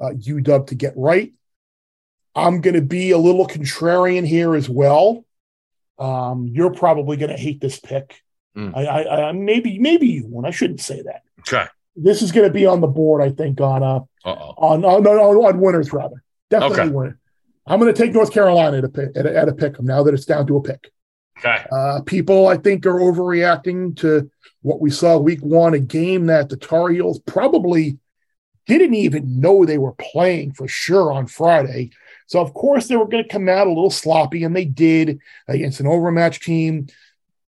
[0.00, 1.32] uh, UW to get right.
[2.34, 5.24] I'm going to be a little contrarian here as well.
[5.98, 8.20] Um, you're probably going to hate this pick.
[8.58, 8.76] Mm.
[8.76, 10.46] I, I, I maybe maybe you won't.
[10.46, 11.22] I shouldn't say that.
[11.40, 11.66] Okay.
[11.94, 13.22] This is going to be on the board.
[13.22, 14.54] I think on uh Uh-oh.
[14.58, 16.22] on on on, on winners rather.
[16.50, 16.88] Definitely Okay.
[16.90, 17.18] winner.
[17.66, 20.02] I'm going to take North Carolina at a pick at a, at a pick now
[20.02, 20.90] that it's down to a pick.
[21.38, 21.64] Okay.
[21.70, 24.28] Uh, people, I think, are overreacting to
[24.62, 27.98] what we saw week one, a game that the Tar Heels probably
[28.66, 31.90] didn't even know they were playing for sure on Friday.
[32.26, 35.20] So, of course, they were going to come out a little sloppy, and they did
[35.46, 36.88] against an overmatched team.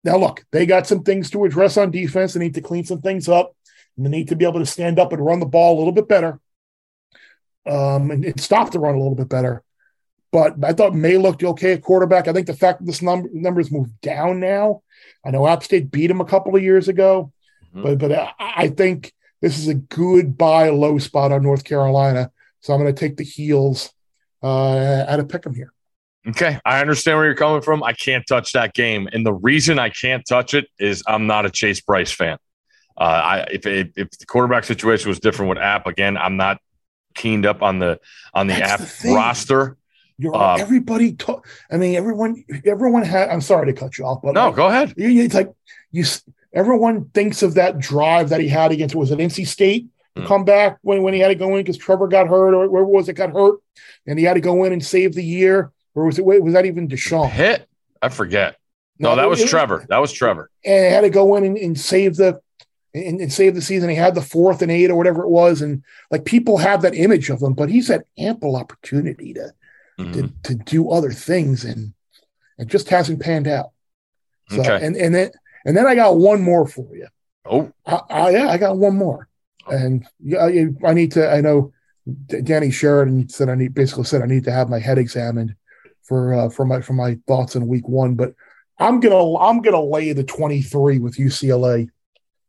[0.09, 2.33] Now, look, they got some things to address on defense.
[2.33, 3.55] They need to clean some things up,
[3.95, 5.93] and they need to be able to stand up and run the ball a little
[5.93, 6.41] bit better
[7.67, 9.63] um, and, and stop the run a little bit better.
[10.33, 12.27] But I thought Maye looked okay at quarterback.
[12.27, 14.83] I think the fact that this number numbers moved down now.
[15.27, 17.31] I know App State beat him a couple of years ago,
[17.75, 17.83] Mhm.
[17.83, 22.31] but but I, I think this is a good buy low spot on North Carolina.
[22.61, 23.93] So I'm going to take the heels
[24.43, 25.75] uh, at a pick 'em here.
[26.29, 26.59] Okay.
[26.65, 27.83] I understand where you're coming from.
[27.83, 29.09] I can't touch that game.
[29.13, 32.39] And the reason I can't touch it is I'm not a Chase Brice fan.
[32.97, 36.59] Uh, I, if, if, if the quarterback situation was different with App, again, I'm not
[37.15, 38.01] keened up on the
[38.35, 39.77] on the That's App the roster.
[40.19, 41.13] You're Um, everybody.
[41.13, 42.45] To- I mean, everyone.
[42.67, 43.29] Everyone had.
[43.31, 44.95] I'm sorry to cut you off, but No, like, go ahead.
[44.97, 45.53] you- it's like
[45.93, 46.05] you.
[46.53, 49.87] Everyone thinks of that drive that he had against was it NC State
[50.17, 50.27] to Hmm.
[50.27, 52.85] come back when when he had to go in because Trevor got hurt or where
[52.85, 53.61] was it got hurt
[54.07, 56.55] and he had to go in and save the year or was it wait, was
[56.55, 57.29] that even Deshaun?
[57.31, 57.69] Hit?
[58.01, 58.57] I forget.
[58.99, 59.85] No, that was it- Trevor.
[59.89, 60.51] That was Trevor.
[60.65, 62.41] and had to go in and, and save the
[62.95, 63.91] and, and save the season.
[63.91, 66.95] He had the fourth and eight or whatever it was, and like people have that
[66.95, 69.53] image of him, but he's had ample opportunity to
[70.01, 70.13] Mhm.
[70.15, 71.93] to, to do other things, and
[72.59, 73.71] it just hasn't panned out.
[74.51, 74.85] So Okay.
[74.85, 75.31] and and then
[75.65, 77.09] and then I got one more for you.
[77.45, 79.29] Oh, I, I yeah, I got one more,
[79.69, 81.29] and yeah, I, I need to.
[81.31, 81.73] I know
[82.27, 85.55] Danny Sheridan said I need basically said I need to have my head examined
[86.09, 88.35] for uh, for my for my thoughts in week one, but
[88.79, 91.89] I'm gonna I'm gonna lay the 23 with UCLA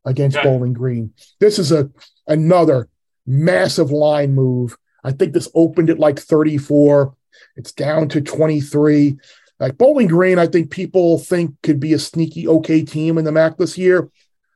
[0.06, 0.48] against Okay.
[0.48, 1.14] Bowling Green.
[1.40, 1.90] This is a
[2.28, 2.88] another
[3.28, 4.78] massive line move.
[5.04, 7.14] I think this opened at like 34.
[7.58, 9.18] It's down to 23.
[9.60, 13.32] Like Bowling Green, I think people think could be a sneaky okay team in the
[13.32, 14.10] MAC this year.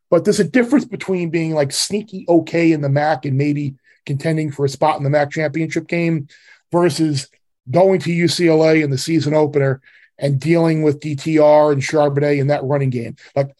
[0.10, 4.52] But there's a difference between being like sneaky okay in the MAC and maybe contending
[4.52, 6.28] for a spot in the MAC championship game
[6.72, 7.28] versus
[7.70, 9.82] going to UCLA in the season opener
[10.18, 13.16] and dealing with DTR and Charbonnet in that running game.
[13.36, 13.56] Like,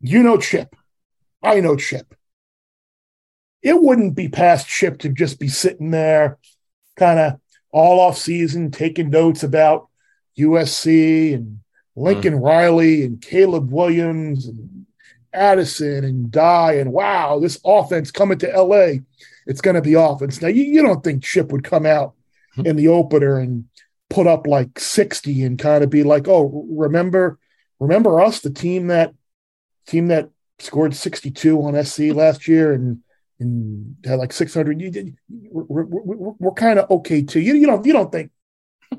[0.00, 0.74] you know, Chip.
[1.42, 2.14] I know Chip.
[3.62, 6.38] It wouldn't be past Chip to just be sitting there
[6.96, 9.88] kind of all off season taking notes about
[10.38, 11.60] USC and
[11.96, 12.44] Lincoln mm.
[12.44, 14.86] Riley and Caleb Williams and
[15.32, 19.00] Addison and Dye and wow, this offense coming to LA,
[19.46, 20.40] it's going to be offense.
[20.40, 22.14] Now you, you don't think Chip would come out
[22.64, 23.66] in the opener and
[24.10, 27.38] put up like 60 and kind of be like, oh, remember,
[27.80, 29.14] remember us, the team that
[29.86, 33.00] team that scored 62 on SC last year and
[33.40, 34.80] and had like 600.
[34.80, 35.16] You did.
[35.28, 37.40] We're, we're, we're kind of okay too.
[37.40, 38.30] You, you don't you don't think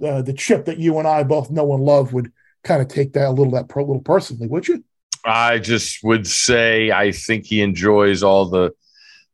[0.04, 2.32] uh, the chip that you and I both know and love would
[2.64, 4.84] kind of take that a little that pro, little personally, would you?
[5.24, 8.72] I just would say I think he enjoys all the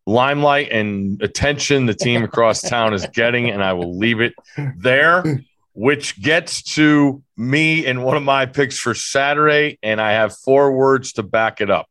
[0.05, 4.33] limelight and attention the team across town is getting, and I will leave it
[4.77, 5.41] there.
[5.73, 10.73] Which gets to me and one of my picks for Saturday, and I have four
[10.73, 11.87] words to back it up.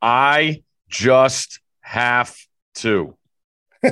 [0.00, 2.34] I just have
[2.76, 3.18] to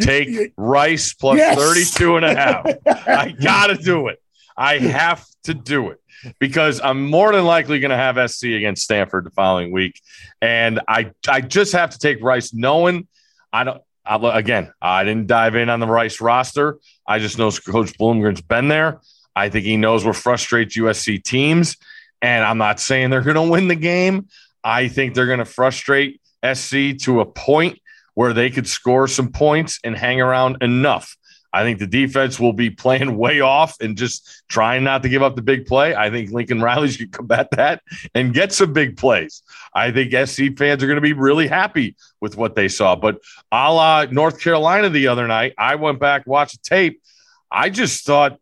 [0.00, 1.56] take Rice plus Yes.
[1.58, 2.66] 32 and a half.
[2.86, 4.18] I got to do it.
[4.58, 6.01] I have to do it
[6.38, 10.00] because I'm more than likely going to have SC against Stanford the following week.
[10.40, 13.06] And I, I just have to take Rice knowing
[13.52, 16.78] I don't, I, again, I didn't dive in on the Rice roster.
[17.06, 19.00] I just know Coach Bloomgren's been there.
[19.34, 21.76] I think he knows what frustrates USC teams.
[22.20, 24.28] And I'm not saying they're going to win the game.
[24.62, 26.20] I think they're going to frustrate
[26.54, 27.78] SC to a point
[28.14, 31.16] where they could score some points and hang around enough.
[31.52, 35.22] I think the defense will be playing way off and just trying not to give
[35.22, 35.94] up the big play.
[35.94, 37.82] I think Lincoln Riley's can combat that
[38.14, 39.42] and get some big plays.
[39.74, 42.96] I think SC fans are going to be really happy with what they saw.
[42.96, 43.18] But
[43.50, 47.02] a la North Carolina the other night, I went back, watched the tape.
[47.50, 48.38] I just thought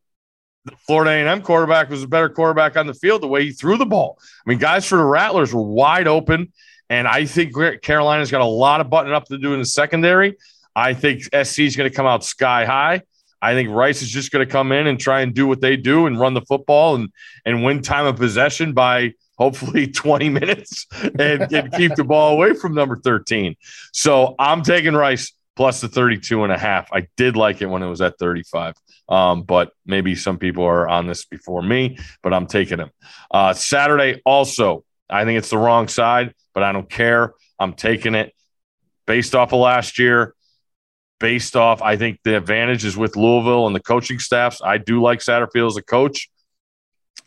[0.64, 3.76] the Florida A&M quarterback was a better quarterback on the field the way he threw
[3.76, 4.18] the ball.
[4.20, 6.52] I mean, guys for the Rattlers were wide open.
[6.90, 10.36] And I think Carolina's got a lot of button up to do in the secondary.
[10.74, 13.02] I think SC is going to come out sky high.
[13.42, 15.76] I think Rice is just going to come in and try and do what they
[15.76, 17.08] do and run the football and
[17.44, 20.86] and win time of possession by hopefully 20 minutes
[21.18, 23.56] and, and keep the ball away from number 13.
[23.92, 26.92] So I'm taking Rice plus the 32 and a half.
[26.92, 28.74] I did like it when it was at 35.
[29.08, 32.90] Um, but maybe some people are on this before me, but I'm taking him.
[33.30, 37.34] Uh, Saturday also, I think it's the wrong side, but I don't care.
[37.58, 38.34] I'm taking it
[39.06, 40.34] based off of last year
[41.20, 44.60] based off, I think the advantage is with Louisville and the coaching staffs.
[44.64, 46.28] I do like Satterfield as a coach.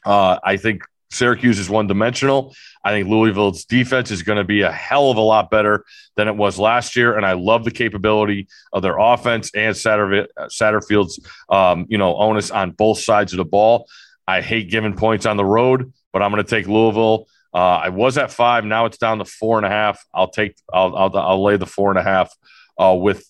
[0.05, 2.53] Uh, I think Syracuse is one dimensional.
[2.83, 6.27] I think Louisville's defense is going to be a hell of a lot better than
[6.27, 11.19] it was last year, and I love the capability of their offense and Satter, Satterfield's
[11.49, 13.87] um, you know onus on both sides of the ball.
[14.27, 17.27] I hate giving points on the road, but I'm going to take Louisville.
[17.53, 20.03] Uh, I was at five, now it's down to four and a half.
[20.13, 22.33] I'll take, I'll, I'll, I'll lay the four and a half
[22.79, 23.23] uh, with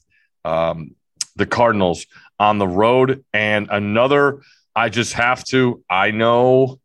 [0.46, 0.96] um,
[1.36, 2.06] the Cardinals
[2.40, 3.24] on the road.
[3.34, 4.42] And another,
[4.76, 6.80] I just have to, I know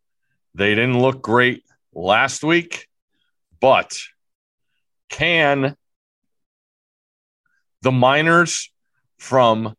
[0.54, 2.86] they didn't look great last week,
[3.60, 3.98] but
[5.08, 5.76] can
[7.82, 8.70] the miners
[9.18, 9.74] from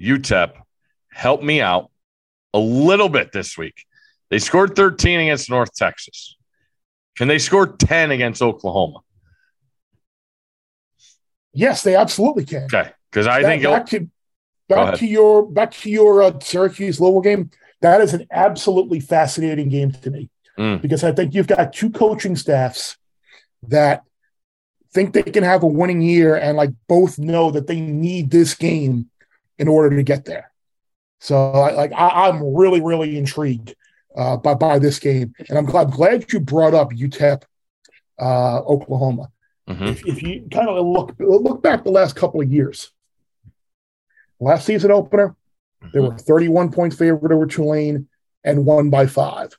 [0.00, 0.52] UTEP
[1.12, 1.90] help me out
[2.54, 3.84] a little bit this week?
[4.30, 6.36] They scored 13 against North Texas.
[7.16, 9.00] Can they score 10 against Oklahoma?
[11.52, 12.64] Yes, they absolutely can.
[12.64, 12.92] Okay.
[13.10, 14.08] Because I back, think back to
[14.68, 17.50] back to your back to your uh, Syracuse Louisville game.
[17.82, 20.82] That is an absolutely fascinating game to me Mm.
[20.82, 22.98] because I think you've got two coaching staffs
[23.68, 24.02] that
[24.92, 28.54] think they can have a winning year and like both know that they need this
[28.54, 29.08] game
[29.58, 30.50] in order to get there.
[31.20, 33.74] So I, like I, I'm really really intrigued
[34.16, 37.42] uh, by by this game, and I'm glad, I'm glad you brought up UTEP
[38.20, 39.30] uh, Oklahoma.
[39.68, 39.88] Mhm.
[39.88, 42.90] If, if you kind of look look back the last couple of years,
[44.40, 45.36] last season opener,
[45.92, 46.18] they were mm-hmm.
[46.18, 48.08] 31 points favored over Tulane
[48.44, 49.56] and won by five.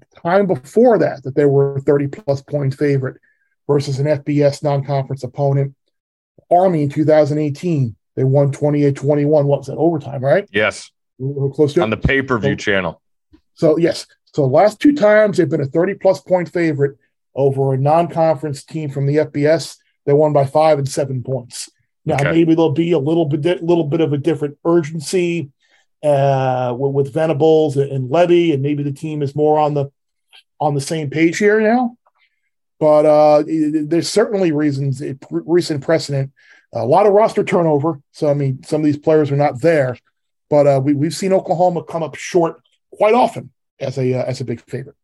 [0.00, 3.20] The time before that, that they were 30 plus points favorite
[3.66, 5.74] versus an FBS non conference opponent.
[6.50, 9.46] Army in 2018, they won 28 21.
[9.46, 9.76] What was that?
[9.76, 10.48] Overtime, right?
[10.52, 10.90] Yes.
[11.18, 11.84] We were close to it.
[11.84, 13.00] On the pay per view channel.
[13.54, 16.98] So yes, so the last two times they've been a 30 plus point favorite
[17.34, 19.78] over a non-conference team from the FBS.
[20.04, 21.70] They won by five and seven points.
[22.06, 22.30] Now Okay.
[22.30, 25.50] maybe there'll be a little bit, little bit of a different urgency
[26.02, 29.90] uh, with, Venables and Lebby, and maybe the team is more on the
[30.60, 31.96] on the same page here now.
[32.78, 36.32] But uh, there's certainly reasons, recent precedent,
[36.72, 38.00] a lot of roster turnover.
[38.12, 39.98] So I mean, some of these players are not there,
[40.48, 43.50] but uh, we, we've seen Oklahoma come up short quite often
[43.80, 44.96] as a uh, as a big favorite.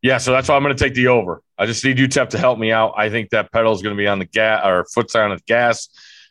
[0.00, 1.42] Yeah, so that's why I'm going to take the over.
[1.56, 2.94] I just need UTEP to help me out.
[2.96, 5.38] I think that pedal is going to be on the gas or foot's on the
[5.46, 5.88] gas.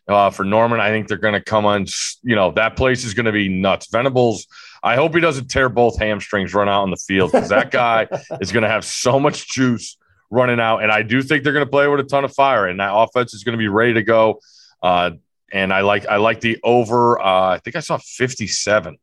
[0.08, 0.80] Uh, for Norman.
[0.80, 1.86] I think they're going to come on.
[2.24, 3.88] You know that place is going to be nuts.
[3.92, 4.48] Venables.
[4.84, 8.08] I hope he doesn't tear both hamstrings run out on the field because that guy
[8.42, 9.98] is going to have so much juice
[10.30, 12.68] running out, and I do think they're going to play with a ton of fire,
[12.68, 14.40] and that offense is going to be ready to go.
[14.82, 15.12] Uh,
[15.52, 17.20] and I like I like the over.
[17.20, 18.98] Uh, I think I saw fifty seven.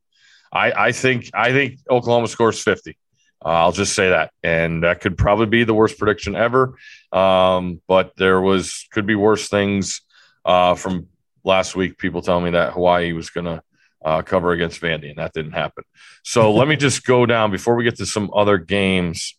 [0.53, 2.96] I, I think I think Oklahoma scores fifty.
[3.44, 6.74] Uh, I'll just say that, and that could probably be the worst prediction ever.
[7.12, 10.03] Um, but there was could be worse things
[10.49, 11.07] uh, from
[11.44, 11.99] last week.
[11.99, 13.62] People telling me that Hawaii was going to
[14.05, 15.84] uh, cover against Vandy, and that didn't happen.
[16.24, 19.36] So let me just go down before we get to some other games.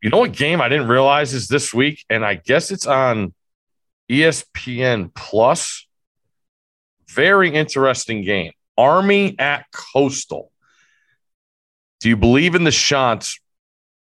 [0.00, 3.34] You know what game I didn't realize is this week, and I guess it's on
[4.10, 5.86] ESPN Plus.
[7.08, 8.52] Very interesting game.
[8.78, 10.50] Army at Coastal.
[12.00, 13.38] Do you believe in the shots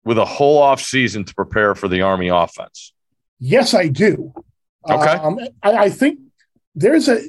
[0.06, 2.94] with a whole off season to prepare for the Army offense?
[3.40, 4.34] Yes, I do.
[4.90, 5.12] Okay.
[5.12, 6.20] Um, I, I think
[6.76, 7.22] there's a,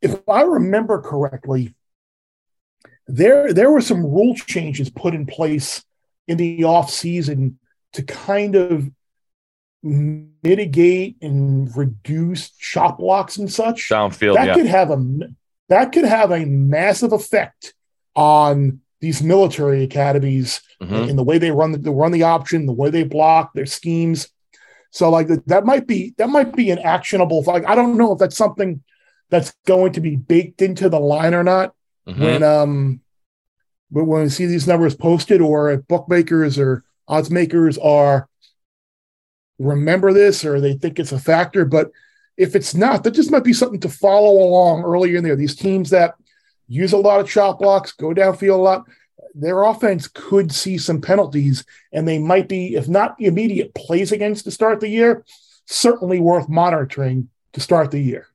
[0.00, 1.74] if I remember correctly,
[3.06, 5.84] there there were some rule changes put in place
[6.28, 7.58] in the off season
[7.92, 8.90] to kind of
[9.82, 13.88] mitigate and reduce chop blocks and such.
[13.88, 14.54] Downfield, that yeah.
[14.54, 15.18] could have a
[15.68, 17.74] that could have a massive effect
[18.14, 21.08] on these military academies Mhm.
[21.08, 23.66] in the way they run the, the run the option, the way they block their
[23.66, 24.28] schemes.
[24.92, 28.18] So like that might be that might be an actionable like I don't know if
[28.18, 28.82] that's something
[29.30, 31.74] that's going to be baked into the line or not
[32.06, 32.18] Mhm.
[32.18, 33.00] when um
[33.90, 38.28] when when we see these numbers posted or if bookmakers or odds makers are
[39.58, 41.90] remember this or they think it's a factor but
[42.36, 45.54] if it's not that just might be something to follow along earlier in there these
[45.54, 46.14] teams that
[46.68, 48.84] use a lot of chop blocks go downfield a lot
[49.34, 54.44] their offense could see some penalties and they might be if not immediate plays against
[54.44, 55.24] to start the year
[55.66, 58.26] certainly worth monitoring to start the year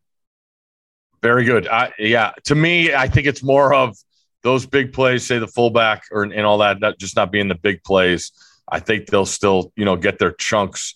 [1.21, 1.67] Very good.
[1.99, 3.97] Yeah, to me, I think it's more of
[4.43, 7.55] those big plays, say the fullback or and all that, that just not being the
[7.55, 8.31] big plays.
[8.69, 10.95] I think they'll still, you know, get their chunks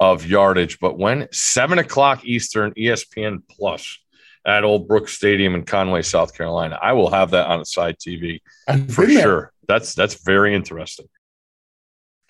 [0.00, 0.80] of yardage.
[0.80, 3.98] But when seven o'clock Eastern, ESPN Plus
[4.46, 7.96] at Old Brooks Stadium in Conway, South Carolina, I will have that on a side
[7.98, 9.52] TV I've for sure.
[9.68, 11.08] That's that's very interesting.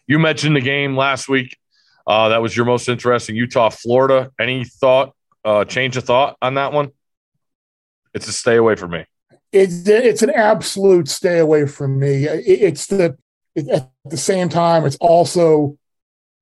[0.06, 1.56] You mentioned the game last week.
[2.06, 3.36] Uh, that was your most interesting.
[3.36, 4.30] Utah, Florida.
[4.38, 5.14] Any thought?
[5.44, 6.90] Uh, change of thought on that one?
[8.12, 9.06] It's a stay away from me.
[9.52, 12.24] it's it's an absolute stay away from me.
[12.24, 13.16] It's the
[13.54, 15.78] it, at the same time, it's also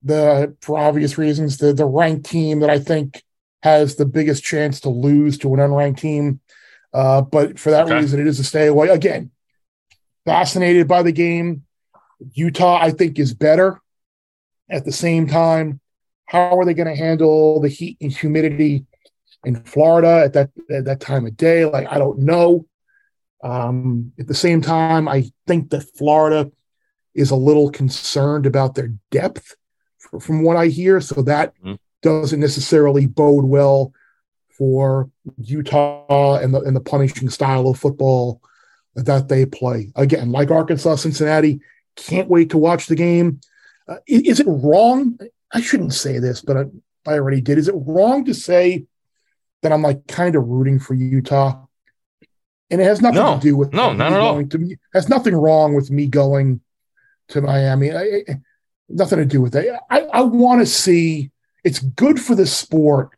[0.03, 3.23] the for obvious reasons the the ranked team that I think
[3.63, 6.41] has the biggest chance to lose to an unranked team.
[6.93, 7.99] Uh, but for that Okay.
[7.99, 8.89] reason, it is a stay away.
[8.89, 9.31] Again,
[10.25, 11.65] fascinated by the game.
[12.33, 13.81] Utah, I think, is better.
[14.71, 15.81] At the same time,
[16.27, 18.85] how are they going to handle the heat and humidity
[19.45, 21.65] in Florida at that at that time of day?
[21.65, 22.67] Like, I don't know.
[23.43, 26.51] Um, at the same time, I think that Florida
[27.15, 29.55] is a little concerned about their depth
[30.21, 31.01] from what I hear.
[31.01, 31.79] So that Mhm.
[32.03, 33.93] Doesn't necessarily bode well
[34.57, 38.41] for Utah and the, and the punishing style of football
[38.95, 39.93] that they play.
[39.95, 41.61] Again, like Arkansas, Cincinnati,
[41.97, 43.41] can't wait to watch the game.
[43.87, 45.19] Uh, is it wrong?
[45.53, 46.65] I shouldn't say this, but I,
[47.07, 47.59] I already did.
[47.59, 48.87] Is it wrong to say
[49.63, 51.65] that I'm like kind of rooting for Utah?
[52.71, 53.37] And it has nothing No.
[53.37, 54.45] to do with No, not at all.
[54.45, 56.61] To me, has nothing wrong with me going
[57.29, 57.93] to Miami.
[57.93, 58.41] I, I-
[58.91, 59.81] nothing to do with that.
[59.91, 61.31] I, I want to see.
[61.65, 63.11] It's good for the sport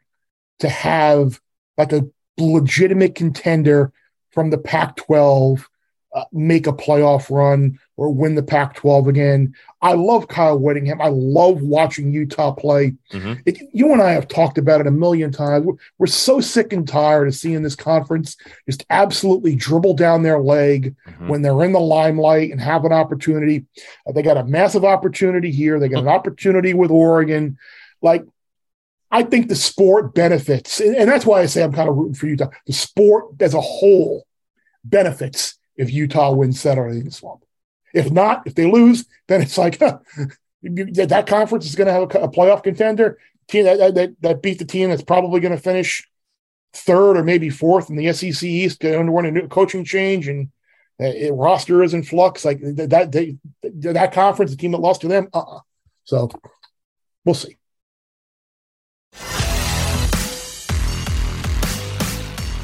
[0.60, 1.40] to have
[1.76, 2.06] like a
[2.38, 3.92] legitimate contender
[4.30, 5.64] from the Pac-12
[6.12, 9.54] uh, make a playoff run or win the Pac-12 again.
[9.80, 11.00] I love Kyle Whittingham.
[11.00, 12.94] I love watching Utah play.
[13.12, 13.40] Mhm.
[13.46, 15.64] It, you and I have talked about it a million times.
[15.64, 18.36] We're, we're so sick and tired of seeing this conference
[18.68, 21.28] just absolutely dribble down their leg Mhm.
[21.28, 23.66] when they're in the limelight and have an opportunity.
[24.04, 25.78] Uh, they got a massive opportunity here.
[25.78, 27.56] They got an opportunity with Oregon.
[28.02, 28.24] Like,
[29.10, 32.26] I think the sport benefits, and that's why I say I'm kind of rooting for
[32.26, 32.50] Utah.
[32.66, 34.24] The sport as a whole
[34.84, 37.44] benefits if Utah wins Saturday in the swamp.
[37.92, 39.98] If not, if they lose, then it's like huh,
[40.62, 44.60] that that conference is going to have a, playoff contender team that, that that beat
[44.60, 46.06] the team that's probably going to finish
[46.72, 50.50] third or maybe fourth in the SEC East, underwent a new coaching change and
[51.00, 52.44] uh, it, roster is in flux.
[52.44, 55.60] Like th- that, they, that conference, the team that lost to them, uh-uh.
[56.04, 56.30] So
[57.24, 57.56] we'll see.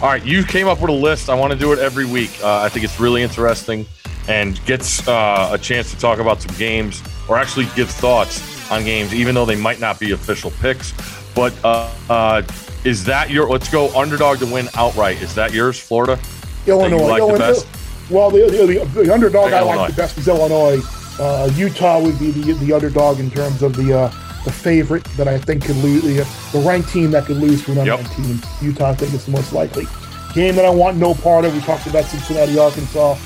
[0.02, 1.30] All right, you came up with a list.
[1.30, 2.30] I want to do it every week.
[2.42, 3.86] Uh, I think it's really interesting
[4.28, 8.84] and gets uh, a chance to talk about some games or actually give thoughts on
[8.84, 10.92] games, even though they might not be official picks.
[11.34, 12.42] But uh, uh,
[12.84, 13.48] Is that your?
[13.48, 15.22] Let's go underdog to win outright.
[15.22, 16.20] Is that yours, Florida?
[16.66, 16.98] Illinois.
[16.98, 17.66] like the Illinois best?
[18.10, 20.78] Well, the, the, the underdog I like the best is Illinois.
[21.18, 25.26] Uh, Utah would be the, the underdog in terms of the uh, the favorite that
[25.26, 26.24] I think could lose the,
[26.56, 27.98] the ranked team that could lose to an Yep.
[27.98, 28.40] unranked team.
[28.68, 29.86] Utah, I think, is the most likely.
[30.34, 31.52] Game that I want no part of.
[31.52, 33.16] We talked about Cincinnati, Arkansas,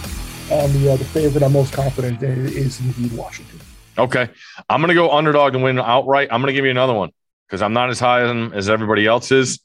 [0.50, 3.60] and the uh, the favorite I'm most confident in is indeed Washington.
[3.98, 4.30] Okay,
[4.70, 6.28] I'm gonna go underdog to win outright.
[6.30, 7.10] I'm gonna give you another one
[7.46, 9.60] because I'm not as high them as everybody else is,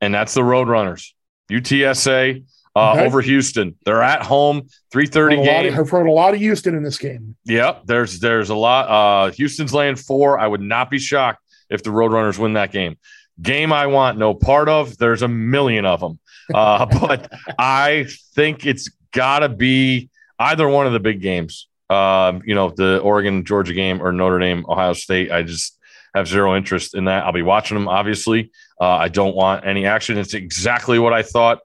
[0.00, 1.12] and that's the Roadrunners.
[1.52, 2.42] UTSA
[2.76, 3.06] uh, Okay.
[3.06, 3.76] over Houston.
[3.84, 5.72] They're at home, 3:30 Heard a lot game.
[5.74, 7.36] of- I've heard a lot of Houston in this game.
[7.46, 8.88] Yep, there's there's a lot.
[8.88, 10.38] Uh, Houston's laying four.
[10.38, 12.96] I would not be shocked if the Roadrunners win that game.
[13.42, 14.98] Game I want no part of.
[14.98, 16.18] There's a million of them,
[16.54, 21.66] uh, but I think it's got to be either one of the big games.
[21.88, 25.32] Um, you know, the Oregon Georgia game or Notre Dame Ohio State.
[25.32, 25.76] I just
[26.14, 27.24] have zero interest in that.
[27.24, 27.88] I'll be watching them.
[27.88, 30.16] Obviously, uh, I don't want any action.
[30.18, 31.58] It's exactly what I thought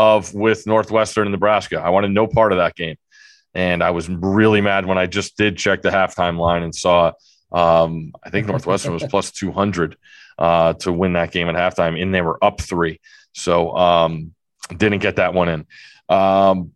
[0.00, 1.78] of with Northwestern and Nebraska.
[1.78, 2.96] I wanted no part of that game.
[3.54, 7.12] And I was really mad when I just did check the halftime line and saw,
[7.52, 9.96] um, I think Northwestern was plus 200
[10.38, 13.00] uh, to win that game at halftime, and they were up three.
[13.34, 14.34] So um,
[14.74, 15.66] didn't get that one in.
[16.08, 16.72] Um,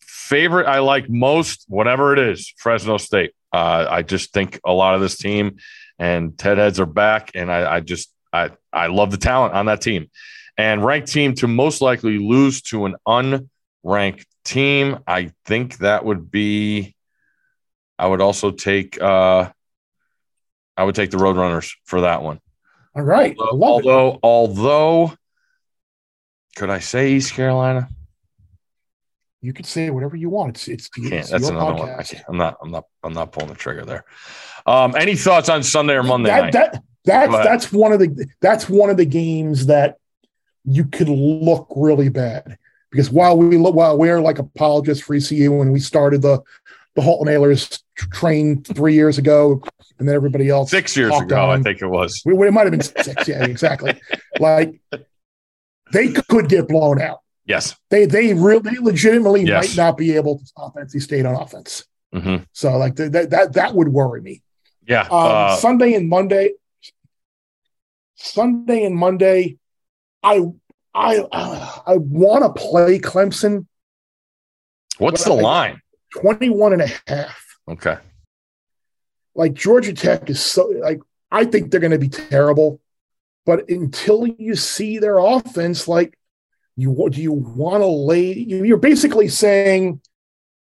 [0.00, 3.32] favorite I like most, whatever it is, Fresno State.
[3.52, 5.58] Uh, I just think a lot of this team
[5.98, 9.66] and Ted Heads are back, and I, I just I I love the talent on
[9.66, 10.10] that team.
[10.56, 14.98] And ranked team to most likely lose to an unranked team.
[15.06, 16.94] I think that would be.
[17.98, 19.00] I would also take.
[19.00, 19.50] uh
[20.76, 22.40] I would take the Roadrunners for that one.
[22.96, 23.86] All right, I love it.
[23.86, 25.12] although, although,
[26.56, 27.88] could I say East Carolina?
[29.40, 30.56] You can say whatever you want.
[30.56, 31.28] It's it's, Can't.
[31.28, 31.90] That's another one.
[31.90, 32.56] I can't, I'm not.
[32.62, 32.84] I'm not.
[33.02, 34.04] I'm not pulling the trigger there.
[34.66, 36.52] Um, any thoughts on Sunday or Monday that, night?
[36.54, 39.98] that that's that's one of the that's one of the games that
[40.64, 42.56] you could look really bad
[42.90, 46.40] because while we look while we're like apologists for ECU when we started the
[46.94, 49.60] the Holton Ahlers train three years ago
[49.98, 52.22] and then everybody else Six years ago, I think it was.
[52.24, 54.00] we, it might have been six yeah exactly
[54.38, 54.80] like
[55.92, 57.76] they could get blown out Yes.
[57.90, 59.76] they they really they legitimately Yes.
[59.76, 63.30] might not be able to stop NC State on offense hmm so like th- that
[63.30, 64.42] that that would worry me
[64.86, 65.02] Yeah.
[65.02, 66.52] um, uh, Sunday and Monday.
[68.16, 69.58] Sunday and Monday,
[70.24, 70.40] I
[70.94, 73.66] I uh, I want to play Clemson
[74.98, 75.80] what's the line?
[76.20, 77.44] 21 and a half.
[77.68, 77.98] Okay.
[79.34, 81.00] Like Georgia Tech is so like
[81.30, 82.80] I think they're going to be terrible,
[83.44, 86.16] but until you see their offense, like
[86.76, 88.32] you do you want to lay?
[88.32, 90.00] You're basically saying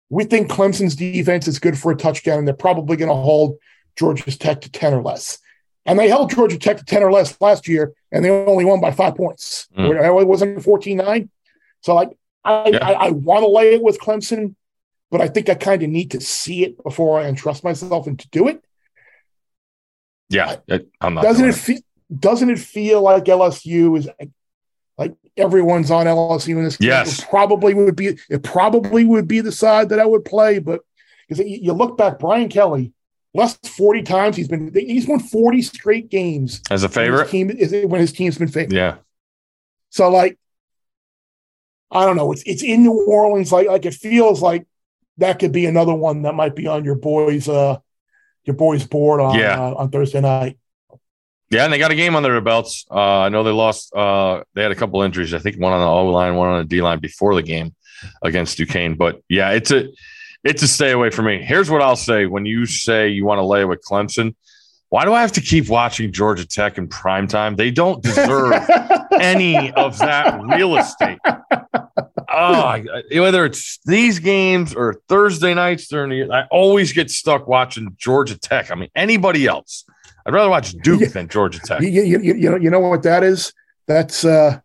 [0.09, 3.59] we think Clemson's defense is good for a touchdown, and they're probably going to hold
[3.97, 5.39] Georgia Tech to 10 or less.
[5.85, 8.81] And they held Georgia Tech to 10 or less last year, and they only won
[8.81, 9.69] by five points.
[9.77, 10.21] Mm.
[10.21, 11.31] It wasn't 14 9.
[11.81, 12.11] So, like,
[12.45, 12.87] I, Yeah.
[12.87, 14.55] I, I want to lay it with Clemson,
[15.11, 18.19] but I think I kind of need to see it before I entrust myself and
[18.19, 18.65] to do it.
[20.29, 20.57] Yeah.
[21.01, 21.23] I'm not.
[21.23, 21.81] Doesn't it feel?
[22.17, 24.09] Doesn't it feel like LSU is
[24.99, 26.91] like, everyone's on LSU in this game?
[26.91, 27.19] Yes.
[27.19, 28.19] It probably would be.
[28.31, 30.83] It probably would be the side that I would play, but
[31.29, 32.93] because you look back, Brian Kelly,
[33.35, 34.73] less forty times he's been.
[34.75, 36.61] He's won forty straight games.
[36.71, 37.23] As a when favorite?
[37.23, 38.73] his team is it when his team's been favored.
[38.73, 38.97] Yeah.
[39.91, 40.39] So like,
[41.91, 42.33] I don't know.
[42.33, 43.53] It's it's in New Orleans.
[43.53, 44.67] Like like it feels like
[45.19, 47.79] that could be another one that might be on your boys uh
[48.45, 49.61] your boys board on Yeah.
[49.61, 50.59] uh, on Thursday night.
[51.51, 52.87] Yeah, and they got a game under their belts.
[52.91, 53.95] Uh, I know they lost.
[53.95, 55.35] Uh, they had a couple injuries.
[55.35, 57.75] I think one on the O line, one on the D line before the game
[58.23, 58.95] against Duquesne.
[58.95, 59.89] But yeah, it's a
[60.45, 61.43] it's a stay away from me.
[61.43, 64.35] Here's what I'll say: when you say you want to lay with Clemson,
[64.89, 67.57] why do I have to keep watching Georgia Tech in prime time?
[67.57, 68.53] They don't deserve
[69.21, 71.19] any of that real estate.
[72.35, 72.83] Oh,
[73.13, 77.95] whether it's these games or Thursday nights during the year, I always get stuck watching
[77.99, 78.71] Georgia Tech.
[78.71, 79.85] I mean, anybody else.
[80.25, 81.09] I'd rather watch Duke Yeah.
[81.09, 81.83] than Georgia Tech.
[81.83, 83.53] you, you, you, you know you know what that is?
[83.89, 84.61] That's uh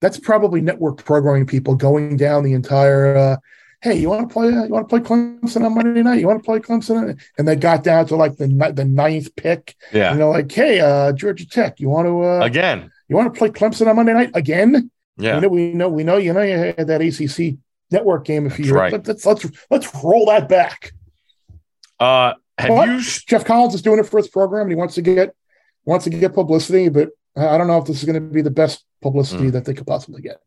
[0.00, 3.36] that's probably network programming people going down the entire uh
[3.82, 6.20] hey, you want to play you want to play Clemson on Monday night?
[6.20, 7.20] You want to play Clemson?
[7.38, 9.74] And they got down to like the the ninth pick.
[9.92, 10.12] Yeah.
[10.12, 12.90] You know, like, hey, uh Georgia Tech, you want to uh Again.
[13.08, 14.90] you want to play Clemson on Monday night again?
[15.18, 15.36] Yeah.
[15.36, 17.56] We know, we know, we know, you know, you had that ACC
[17.90, 18.74] network game a few years.
[18.74, 18.92] right.
[19.06, 20.92] Let's let's let's roll that back.
[21.98, 22.88] Uh, have What?
[22.88, 23.00] you?
[23.00, 25.34] Geoff Collins is doing it for his program, and he wants to get
[25.84, 28.50] wants to get publicity, but I don't know if this is going to be the
[28.50, 29.50] best publicity Hmm.
[29.50, 30.38] that they could possibly get.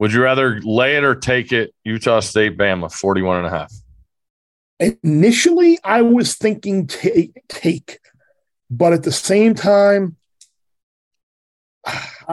[0.00, 1.74] Would you rather lay it or take it?
[1.84, 3.72] Utah State, Bama, 41 and a half.
[5.02, 7.98] Initially, I was thinking take, take,
[8.70, 10.16] but at the same time,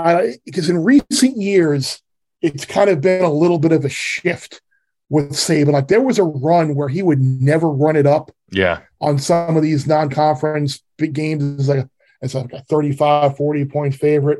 [0.46, 2.02] because in recent years,
[2.42, 4.62] it's kind of been a little bit of a shift
[5.10, 5.74] with Saban.
[5.74, 8.80] Like there was a run where he would never run it up Yeah.
[9.02, 11.90] on some of these non-conference big games as like a,
[12.22, 14.40] as like a 35, 40 point favorite.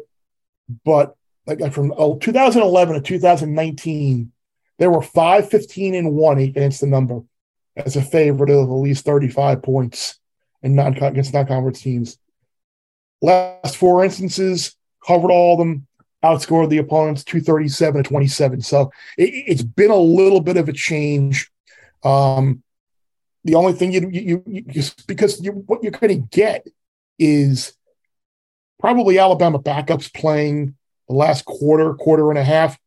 [0.86, 1.17] But
[1.48, 4.32] like from oh, 2011 to 2019,
[4.80, 7.22] there were five, 15, and one against the number
[7.76, 10.20] as a favorite of at least 35 points
[10.62, 12.18] in non against non-conference teams.
[13.22, 14.76] Last four instances,
[15.06, 15.88] covered all of them,
[16.24, 18.62] outscored the opponents 237 to 27.
[18.62, 21.50] So it, it's been a little bit of a change.
[22.04, 22.64] Um,
[23.44, 26.68] the only thing you you, you, you because you, what you're going to get
[27.18, 27.74] is
[28.80, 30.76] probably Alabama backups playing
[31.08, 32.78] the last quarter, quarter and a half,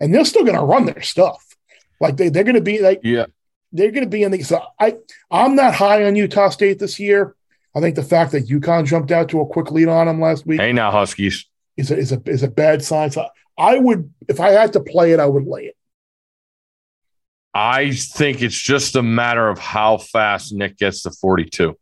[0.00, 1.44] and they're still going to run their stuff.
[2.00, 3.26] Like they they're going to be like Yeah.
[3.72, 4.42] they're going to be in the.
[4.42, 4.96] So I
[5.30, 7.34] I'm not high on Utah State this year.
[7.74, 10.46] I think the fact that UConn jumped out to a quick lead on them last
[10.46, 11.46] week Hey now, Huskies.
[11.76, 13.10] is a, is a is a bad sign.
[13.10, 15.76] So I would, if I had to play it, I would lay it.
[17.54, 21.76] I think it's just a matter of how fast Nick gets to 42.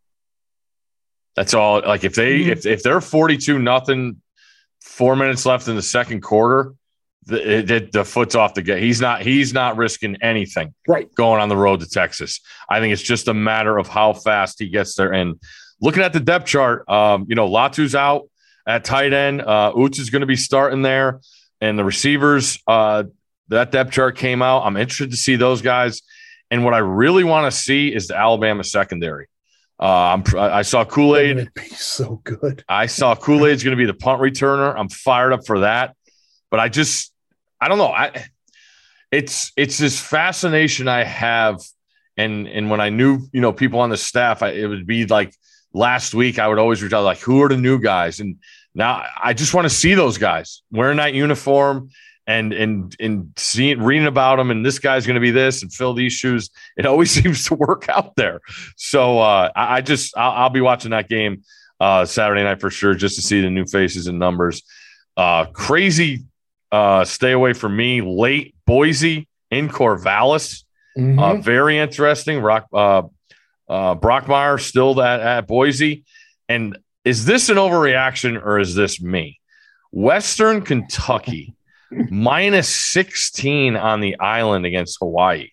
[1.35, 1.81] That's all.
[1.81, 2.47] Like if they Mhm.
[2.51, 4.21] if if they're 42 nothing,
[4.83, 6.73] four minutes left in the second quarter,
[7.25, 8.83] the, the the foot's off the gate.
[8.83, 11.13] He's not he's not risking anything Right.
[11.15, 12.41] going on the road to Texas.
[12.69, 15.13] I think it's just a matter of how fast he gets there.
[15.13, 15.39] And
[15.81, 18.29] looking at the depth chart, um, you know, Latu's out
[18.67, 19.41] at tight end.
[19.41, 21.21] Uh, Ouzts is going to be starting there,
[21.61, 22.59] and the receivers.
[22.67, 23.05] Uh,
[23.49, 24.63] that depth chart came out.
[24.65, 26.01] I'm interested to see those guys.
[26.49, 29.27] And what I really want to see is the Alabama secondary.
[29.83, 31.37] Uh, I'm, I saw Kool Aid.
[31.39, 32.63] It'd be so good.
[32.69, 34.73] I saw Kool Aid's going to be the punt returner.
[34.77, 35.97] I'm fired up for that.
[36.49, 37.11] But I just,
[37.59, 37.91] I don't know.
[37.91, 38.23] I,
[39.11, 41.59] it's it's this fascination I have,
[42.15, 45.05] and and when I knew you know people on the staff, I, it would be
[45.05, 45.35] like
[45.73, 46.39] last week.
[46.39, 48.21] I would always reach out like, who are the new guys?
[48.21, 48.37] And
[48.73, 51.89] now I just want to see those guys wearing that uniform
[52.25, 54.51] and and and seeing reading about them.
[54.51, 56.49] And this guy's going to be this and fill these shoes.
[56.77, 58.41] It always seems to work out there.
[58.77, 61.43] So uh, I, I just I'll, I'll be watching that game
[61.79, 64.63] uh, Saturday night for sure, just to see the new faces and numbers.
[65.15, 66.23] Uh, crazy
[66.71, 68.01] uh, stay away from me.
[68.01, 70.63] Late Boise in Corvallis.
[70.97, 71.21] Mhm.
[71.21, 72.41] Uh, very interesting.
[72.41, 73.03] Rock uh,
[73.69, 76.03] uh, Bachmeier still at, at Boise.
[76.49, 79.39] And is this an overreaction or is this me?
[79.91, 81.53] Western Kentucky
[82.09, 85.49] minus 16 on the island against Hawaii.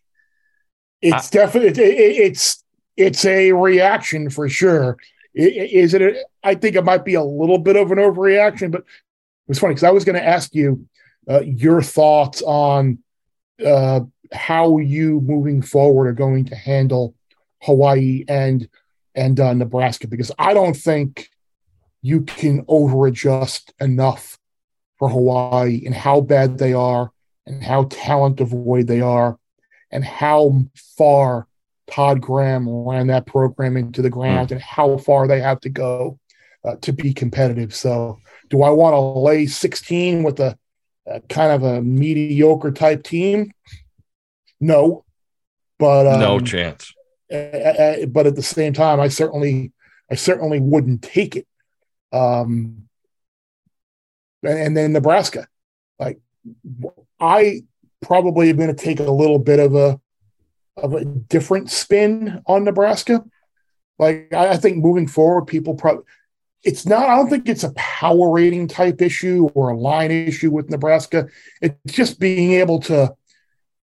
[1.02, 2.62] it's definitely it, it- it's
[2.96, 4.98] it's a reaction for sure.
[5.38, 6.02] I- i- Is it?
[6.02, 8.86] A, I think it might be a little bit of an overreaction, but it
[9.48, 10.86] was funny because I was going to ask you
[11.30, 12.98] uh, your thoughts on
[13.64, 14.00] uh,
[14.32, 17.14] how you moving forward are going to handle
[17.62, 18.68] Hawaii and
[19.14, 21.28] and uh, Nebraska because I don't think
[22.02, 24.38] you can overadjust enough
[25.00, 27.10] for Hawaii and how bad they are
[27.46, 29.38] and how talent devoid they are
[29.90, 30.62] and how
[30.96, 31.48] far
[31.90, 36.20] Todd Graham ran that program into the ground and how far they have to go
[36.64, 37.74] uh, to be competitive.
[37.74, 38.18] So,
[38.50, 40.56] do I want to lay 16 with a,
[41.06, 43.52] a kind of a mediocre type team?
[44.60, 45.04] No,
[45.78, 46.92] but um, no chance.
[47.32, 49.72] uh, but at the same time, I certainly,
[50.10, 51.46] I certainly wouldn't take it.
[52.12, 52.89] Um,
[54.42, 55.46] and, then Nebraska,
[55.98, 56.20] like
[57.18, 57.64] I
[58.00, 60.00] probably am going to take a little bit of a
[60.76, 63.24] of a different spin on Nebraska.
[63.98, 66.04] Like I think moving forward, people probably
[66.62, 67.08] it's not.
[67.08, 71.28] I don't think it's a power rating type issue or a line issue with Nebraska.
[71.62, 73.14] It's just being able to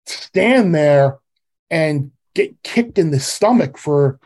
[0.06, 1.20] stand there
[1.70, 4.20] and get kicked in the stomach for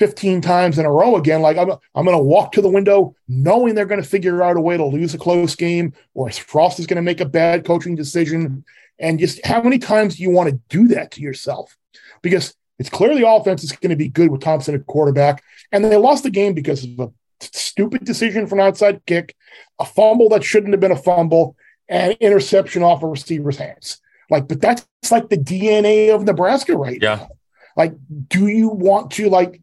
[0.00, 1.42] 15 times in a row again.
[1.42, 4.56] Like I'm, I'm going to walk to the window knowing they're going to figure out
[4.56, 7.64] a way to lose a close game or Frost is going to make a bad
[7.64, 8.64] coaching decision.
[8.98, 11.76] And just how many times do you want to do that to yourself?
[12.22, 15.42] Because it's clear the offense is going to be good with Thompson at quarterback.
[15.70, 19.36] And they lost the game because of a stupid decision for an outside kick,
[19.78, 21.56] a fumble that shouldn't have been a fumble,
[21.88, 24.00] and interception off a receiver's hands.
[24.30, 27.16] Like, but that's like the DNA of Nebraska right Yeah.
[27.16, 27.28] now.
[27.76, 27.94] Like,
[28.28, 29.60] do you want to like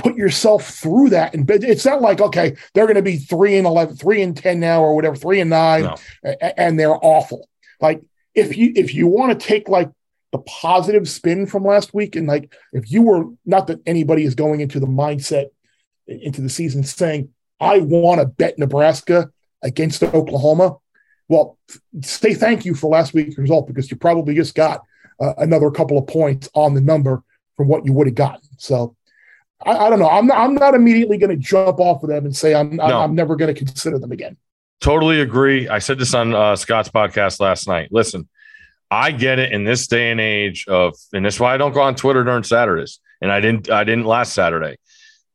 [0.00, 1.34] put yourself through that?
[1.34, 4.60] And it's not like okay, they're going to be three and 11, three and ten
[4.60, 5.96] now, or whatever, three and nine, No.
[6.56, 7.48] and they're awful.
[7.80, 8.02] Like,
[8.34, 9.90] if you if you want to take like
[10.32, 14.34] the positive spin from last week, and like if you were not that anybody is
[14.34, 15.46] going into the mindset
[16.06, 17.30] into the season saying
[17.60, 19.30] I want to bet Nebraska
[19.62, 20.76] against Oklahoma.
[21.28, 21.58] Well,
[22.02, 24.82] say thank you for last week's result because you probably just got
[25.20, 27.22] uh, another couple of points on the number
[27.56, 28.48] from what you would have gotten.
[28.56, 28.96] So
[29.64, 30.08] I, I don't know.
[30.08, 30.38] I'm not.
[30.38, 32.80] I'm not immediately going to jump off of them and say I'm.
[32.80, 33.00] I'm, No.
[33.00, 34.36] I'm never going to consider them again.
[34.80, 35.68] totally agree.
[35.68, 37.88] I said this on uh, Scott's podcast last night.
[37.90, 38.28] Listen,
[38.90, 41.80] I get it in this day and age of, and that's why I don't go
[41.80, 43.70] on Twitter during Saturdays, and I didn't.
[43.70, 44.76] I didn't last Saturday.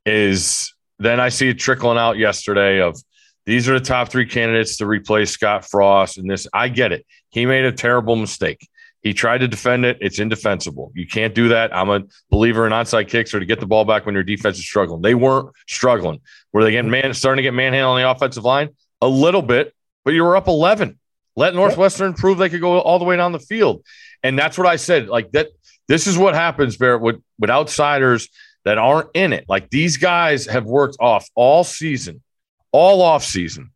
[0.05, 2.97] Is then I see it trickling out yesterday of
[3.45, 7.05] these are the top three candidates to replace Scott Frost, and this I get it.
[7.30, 8.67] He made a terrible mistake.
[9.06, 9.99] He tried to defend it.
[10.01, 10.91] It's indefensible.
[10.95, 11.76] You can't do that.
[11.78, 12.01] I'm a
[12.32, 15.03] believer in onside kicks or to get the ball back when your defense is struggling.
[15.03, 16.22] They weren't struggling.
[16.51, 18.70] Were they getting man starting to get manhandled on the offensive line?
[19.03, 19.76] A little bit,
[20.06, 20.97] but you were up 11.
[21.36, 23.86] Let Northwestern prove they could go all the way down the field.
[24.24, 25.08] And that's what I said.
[25.08, 25.49] Like that,
[25.88, 28.30] this is what happens, Barrett, with, with outsiders
[28.64, 29.45] that aren't in it.
[29.47, 32.24] Like these guys have worked off all season,
[32.72, 33.70] all off season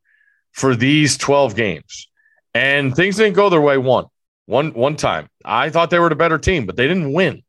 [0.53, 2.09] for these 12 games.
[2.55, 4.07] And things didn't go their way one.
[4.49, 5.27] One one time.
[5.45, 7.43] I thought they were the better team, but they didn't win.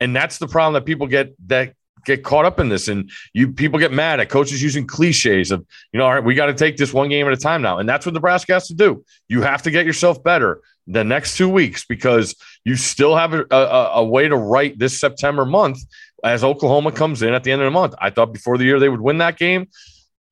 [0.00, 1.72] And that's the problem that people get that
[2.04, 2.88] get caught up in this.
[2.88, 6.34] And you people get mad at coaches using cliches of, you know, all right, we
[6.34, 7.78] got to take this one game at a time now.
[7.78, 9.02] And that's what Nebraska has to do.
[9.28, 12.34] You have to get yourself better the next two weeks because
[12.64, 15.78] you still have a, a, a way to write this September month
[16.22, 17.94] as Oklahoma comes in at the end of the month.
[17.98, 19.70] I thought before the year they would win that game.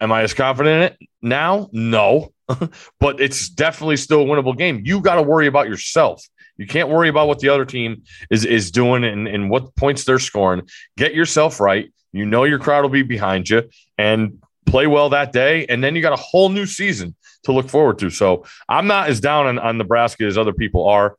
[0.03, 1.71] Am I as confident in it now?
[1.73, 2.35] No.
[3.01, 4.83] but it's definitely still a winnable game.
[4.85, 6.25] You got to worry about yourself.
[6.57, 10.05] You can't worry about what the other team is is doing and, and what points
[10.05, 10.69] they're scoring.
[10.97, 11.93] Get yourself right.
[12.13, 15.67] You know your crowd will be behind you and play well that day.
[15.67, 18.11] And then you got a whole new season to look forward to.
[18.11, 21.17] So I'm not as down on, on Nebraska as other people are.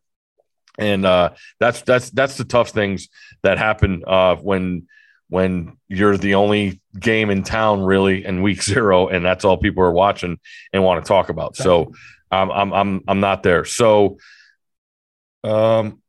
[0.78, 3.10] And uh, that's that's that's the tough things
[3.44, 4.88] that happen uh, when
[5.32, 9.82] when you're the only game in town really in week zero and that's all people
[9.82, 10.38] are watching
[10.74, 11.94] and want to talk about so
[12.32, 14.18] um, i'm i'm i'm not there so
[15.46, 16.02] um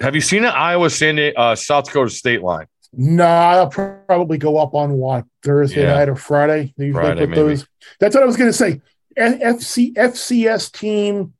[0.00, 4.56] have you seen it iowa Sandy, uh, south dakota state line No, I'll probably go
[4.58, 5.94] up on what Thursday Yeah.
[5.94, 6.72] night or Friday.
[6.76, 7.40] They usually Friday, put maybe.
[7.40, 7.66] those.
[8.00, 8.80] That's what I was going to say.
[9.16, 11.34] FC FCS team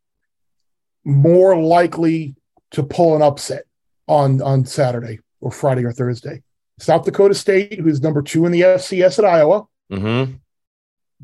[1.05, 2.35] more likely
[2.73, 3.65] to pull an upset
[4.07, 6.43] on on Saturday or Friday or Thursday.
[6.79, 9.67] South Dakota State, who's number two in the FCS at Iowa.
[9.93, 10.35] mm-hmm.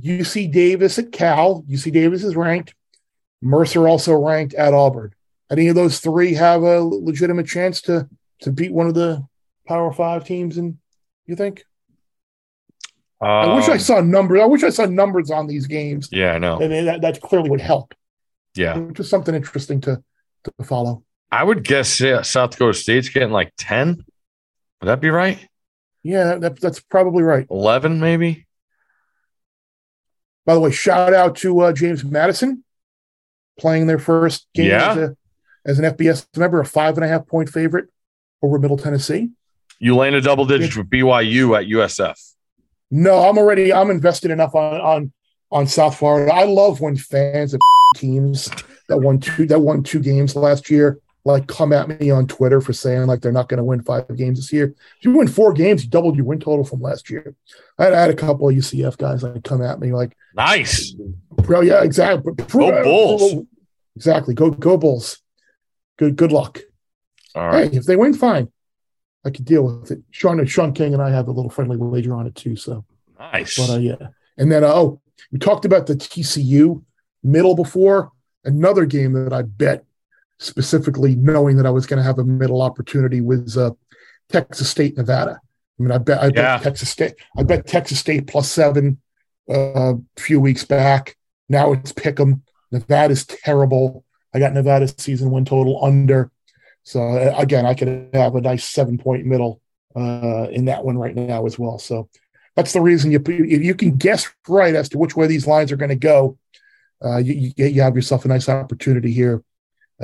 [0.02, 1.62] UC Davis at Cal.
[1.62, 2.74] UC Davis is ranked.
[3.40, 5.12] Mercer also ranked at Auburn.
[5.50, 8.08] Any of those three have a legitimate chance to
[8.40, 9.24] to beat one of the
[9.68, 10.56] Power Five teams?
[10.58, 10.78] And
[11.26, 11.64] you think?
[13.20, 14.40] I wish I Um, saw numbers.
[14.40, 16.08] I wish I saw numbers on these games.
[16.12, 17.94] yeah i know And that, that clearly would help.
[18.56, 20.02] yeah Which is something interesting to
[20.44, 21.04] to follow.
[21.30, 24.04] i would guess yeah, south dakota state's getting like 10
[24.84, 25.38] would that be right
[26.02, 27.46] Yeah, that, that's probably right.
[27.50, 28.46] 11 maybe
[30.44, 32.62] By the way, shout out to uh, James Madison
[33.58, 34.90] playing their first game Yeah.
[34.90, 35.16] as, a,
[35.64, 37.86] as an FBS member, a five and a half point favorite
[38.42, 39.30] over Middle Tennessee.
[39.78, 42.18] you land a double digits with byu at usf
[42.90, 45.12] No, I'm already I'm invested enough on on
[45.50, 46.30] on South Florida.
[46.32, 47.60] I love when fans of
[47.96, 48.50] teams
[48.90, 52.60] that won two that won two games last year like come at me on Twitter
[52.60, 54.74] for saying like they're not going to win five games this year.
[54.98, 57.34] If you win four games, you doubled your win total from last year.
[57.78, 60.94] I had, a couple of UCF guys like come at me like, nice
[61.30, 62.32] bro, yeah, exactly.
[62.34, 63.46] Go Bulls.
[63.96, 64.34] Exactly.
[64.34, 65.22] Go go Bulls.
[65.96, 66.60] Good good luck.
[67.34, 68.50] all right Hey, if they win, fine.
[69.24, 70.02] I could deal with it.
[70.10, 72.56] Sean Sean King and I have a little friendly wager on it too.
[72.56, 72.84] So
[73.18, 74.08] nice but uh, yeah.
[74.36, 75.00] And then, uh, oh,
[75.32, 76.82] we talked about the TCU
[77.22, 78.10] middle before.
[78.44, 79.84] Another game that I bet
[80.44, 83.70] specifically knowing that I was going to have a middle opportunity was uh,
[84.30, 85.40] Texas State, Nevada.
[85.78, 86.58] I mean, I bet I bet Yeah.
[86.58, 87.14] Texas State.
[87.36, 89.00] I bet Texas State plus seven
[89.50, 91.16] uh, a few weeks back.
[91.48, 92.42] Now it's pick 'em.
[92.70, 94.04] Nevada's terrible.
[94.32, 96.30] I got Nevada's season win total under.
[96.82, 99.60] So uh, again, I could have a nice seven point middle
[99.96, 101.78] uh, in that one right now as well.
[101.78, 102.08] So
[102.56, 105.72] that's the reason you if you can guess right as to which way these lines
[105.72, 106.38] are going to go,
[107.04, 109.42] uh, you, you you have yourself a nice opportunity here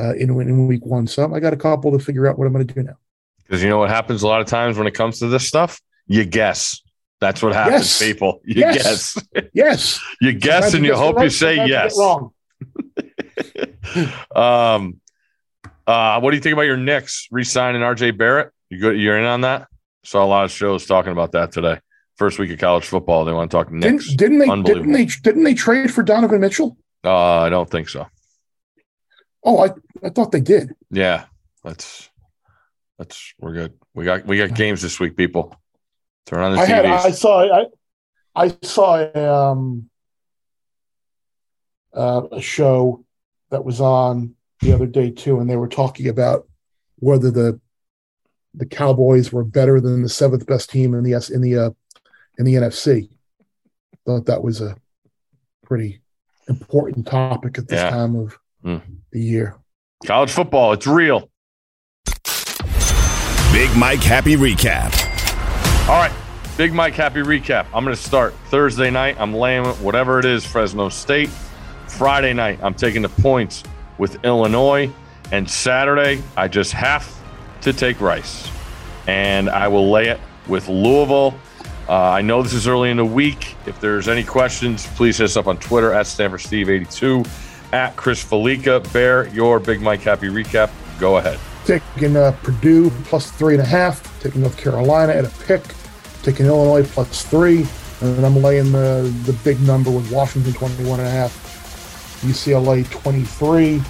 [0.01, 1.07] uh, in in week one.
[1.07, 2.97] So I got a couple to figure out what I'm going to do now.
[3.45, 5.81] Because you know what happens a lot of times when it comes to this stuff?
[6.07, 6.81] You guess.
[7.21, 7.99] That's what happens, Yes.
[7.99, 8.41] people.
[8.45, 9.15] You Yes.
[9.35, 9.51] guess.
[9.53, 11.99] Yes, You guess Sometimes and you hope right, you say sometimes get it yes.
[11.99, 12.31] Wrong.
[14.35, 15.01] Um,
[15.87, 18.51] uh, what do you think about your Knicks re-signing RJ Barrett?
[18.69, 18.99] You good?
[18.99, 19.69] You're in on that?
[20.05, 21.81] Saw a lot of shows talking about that today.
[22.17, 24.09] First week of college football, they want to talk Knicks.
[24.15, 24.73] Didn't, didn't they?
[24.73, 25.05] Didn't they?
[25.07, 26.77] Didn't they trade for Donovan Mitchell?
[27.03, 28.07] Uh, I don't think so.
[29.43, 29.71] Oh, I
[30.05, 30.75] I thought they did.
[30.91, 31.25] Yeah,
[31.65, 32.11] that's
[32.99, 33.75] that's we're good.
[33.95, 35.55] We got we got games this week, people.
[36.27, 37.67] Turn on the I had I saw I
[38.35, 39.89] I saw um
[41.95, 43.05] uh, a show
[43.51, 46.47] that was on the other day too, and they were talking about
[46.97, 47.61] whether the
[48.55, 51.71] the Cowboys were better than the seventh best team in the S in the uh,
[52.39, 53.09] in the NFC.
[54.07, 54.77] Thought that was a
[55.65, 56.01] pretty
[56.49, 57.91] important topic at this Yeah.
[57.91, 58.83] time of Mm.
[59.13, 59.57] the year.
[60.07, 61.31] College football, it's real.
[63.53, 64.93] Big Mike Happy Recap.
[65.89, 66.13] All right.
[66.57, 67.67] Big Mike Happy Recap.
[67.75, 69.17] I'm going to start Thursday night.
[69.19, 71.31] I'm laying whatever it is, Fresno State.
[71.89, 73.65] Friday night, I'm taking the points
[73.99, 74.91] with Illinois.
[75.33, 77.13] And Saturday, I just have
[77.63, 78.51] to take Rice.
[79.07, 81.35] And I will lay it with Louisville.
[81.89, 83.57] Uh, I know this is early in the week.
[83.67, 87.27] If there's any questions, please hit us up on Twitter at Stanford Steve82,
[87.73, 88.81] at Chris Fallica.
[88.93, 90.71] Bear, your Big Mike Happy Recap.
[90.99, 91.39] Go ahead.
[91.65, 95.63] Taking uh, Purdue plus three and a half, taking North Carolina at a pick,
[96.23, 97.67] taking Illinois plus three,
[98.01, 101.33] and I'm laying the, the big number with Washington 21 and a half,
[102.23, 103.83] UCLA 23,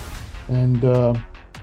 [0.49, 1.15] and uh,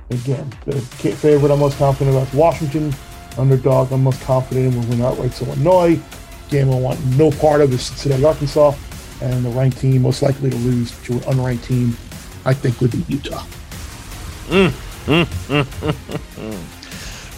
[0.10, 2.94] again, the favorite I'm most confident about is Washington,
[3.38, 6.00] underdog I'm most confident in will win outright to Illinois,
[6.50, 8.74] game I want no part of is Cincinnati, Arkansas,
[9.22, 11.98] and the ranked team most likely to lose to an unranked team,
[12.48, 13.44] I think would be Utah.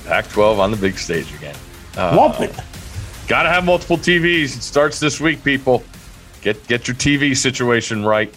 [0.05, 1.55] Pac 12 on the big stage again.
[1.97, 2.55] Uh, Love it.
[3.28, 4.55] Got to have multiple TVs.
[4.57, 5.84] It starts this week, people.
[6.41, 8.34] Get get your TV situation right,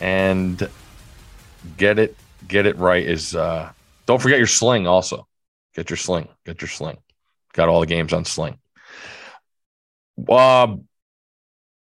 [0.00, 0.68] and
[1.76, 2.16] get it
[2.48, 3.04] get it right.
[3.04, 3.70] Is uh,
[4.06, 5.26] don't forget your sling also.
[5.74, 6.28] Get your sling.
[6.46, 6.96] Get your sling.
[7.52, 8.56] Got all the games on sling.
[10.28, 10.76] Uh,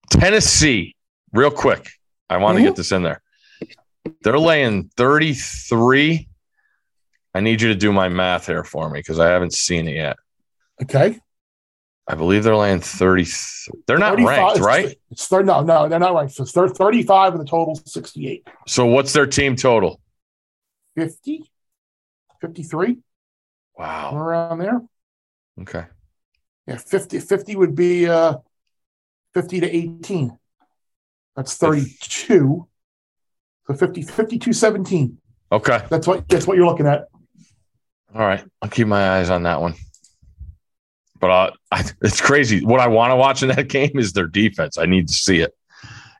[0.09, 0.95] Tennessee,
[1.31, 1.87] real quick.
[2.29, 2.67] I want to Mhm.
[2.67, 3.21] get this in there.
[4.21, 6.27] They're laying 33.
[7.33, 9.95] I need you to do my math here for me because I haven't seen it
[9.95, 10.17] yet.
[10.81, 11.19] Okay.
[12.07, 13.25] I believe they're laying 30.
[13.87, 14.97] They're not 35 ranked, right?
[15.09, 16.33] It's thir- no, no, they're not ranked.
[16.35, 18.47] So it's thir- 35 and the total 68.
[18.67, 19.99] So what's their team total?
[20.95, 21.49] 50,
[22.41, 22.97] 53,
[23.77, 24.15] Wow.
[24.15, 24.81] around there.
[25.61, 25.85] Okay.
[26.67, 28.35] Yeah, 50, 50 would be uh,
[29.33, 30.37] 50 to 18.
[31.35, 32.67] That's 32.
[33.67, 35.17] So 50, 52, 17.
[35.51, 35.79] Okay.
[35.89, 37.07] That's what that's what you're looking at.
[38.13, 38.43] All right.
[38.61, 39.75] I'll keep my eyes on that one.
[41.19, 42.63] But uh, I, it's crazy.
[42.63, 44.77] What I want to watch in that game is their defense.
[44.77, 45.53] I need to see it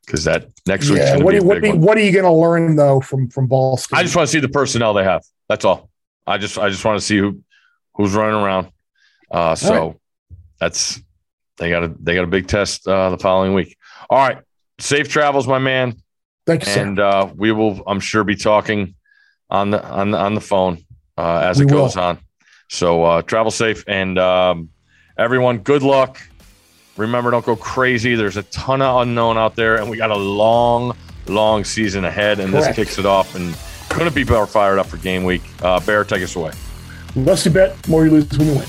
[0.06, 1.00] because that next week.
[1.00, 1.18] Yeah.
[1.18, 1.82] What, be are, you- what, big are, you- one.
[1.86, 3.98] what are you going to learn though from from Ball State?
[3.98, 5.24] I just want to see the personnel they have.
[5.50, 5.90] That's all.
[6.26, 7.42] I just I just want to see who
[7.94, 8.70] who's running around.
[9.30, 10.02] Uh, so All
[10.60, 11.00] that's
[11.58, 13.78] they got a they got a big test uh, the following week.
[14.10, 14.40] All right,
[14.80, 15.96] safe travels, my man,
[16.46, 16.82] Thank you, sir.
[16.82, 18.96] and uh, we will I'm sure be talking
[19.50, 20.84] on the on the, on the phone
[21.18, 22.04] uh, as We it goes will.
[22.04, 22.20] on.
[22.70, 24.70] So uh, travel safe, and um,
[25.18, 26.22] everyone, good luck.
[26.98, 28.16] Remember, don't go crazy.
[28.16, 30.96] There's a ton of unknown out there, and we got a long,
[31.28, 32.68] long season ahead, and Correct.
[32.68, 33.36] this kicks it off.
[33.36, 33.56] And
[33.90, 35.42] couldn't be better fired up for game week.
[35.62, 36.52] Uh, Bear, take us away.
[37.16, 38.66] Less you bet, more you lose when you win.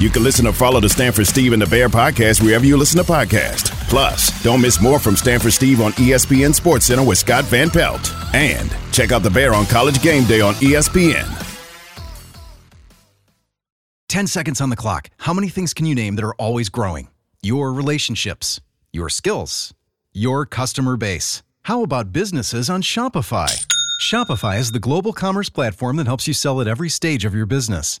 [0.00, 3.04] You can listen or follow the Stanford Steve and the Bear podcast wherever you listen
[3.04, 3.70] to podcasts.
[3.88, 8.12] Plus, don't miss more from Stanford Steve on ESPN Sports Center with Scott Van Pelt.
[8.32, 11.26] And check out the Bear on College Game Day on ESPN.
[14.08, 15.10] 10 seconds on the clock.
[15.18, 17.08] How many things can you name that are always growing?
[17.42, 18.60] Your relationships,
[18.92, 19.74] your skills,
[20.12, 21.42] your customer base.
[21.62, 23.66] How about businesses on Shopify?
[24.00, 27.46] Shopify is the global commerce platform that helps you sell at every stage of your
[27.46, 28.00] business.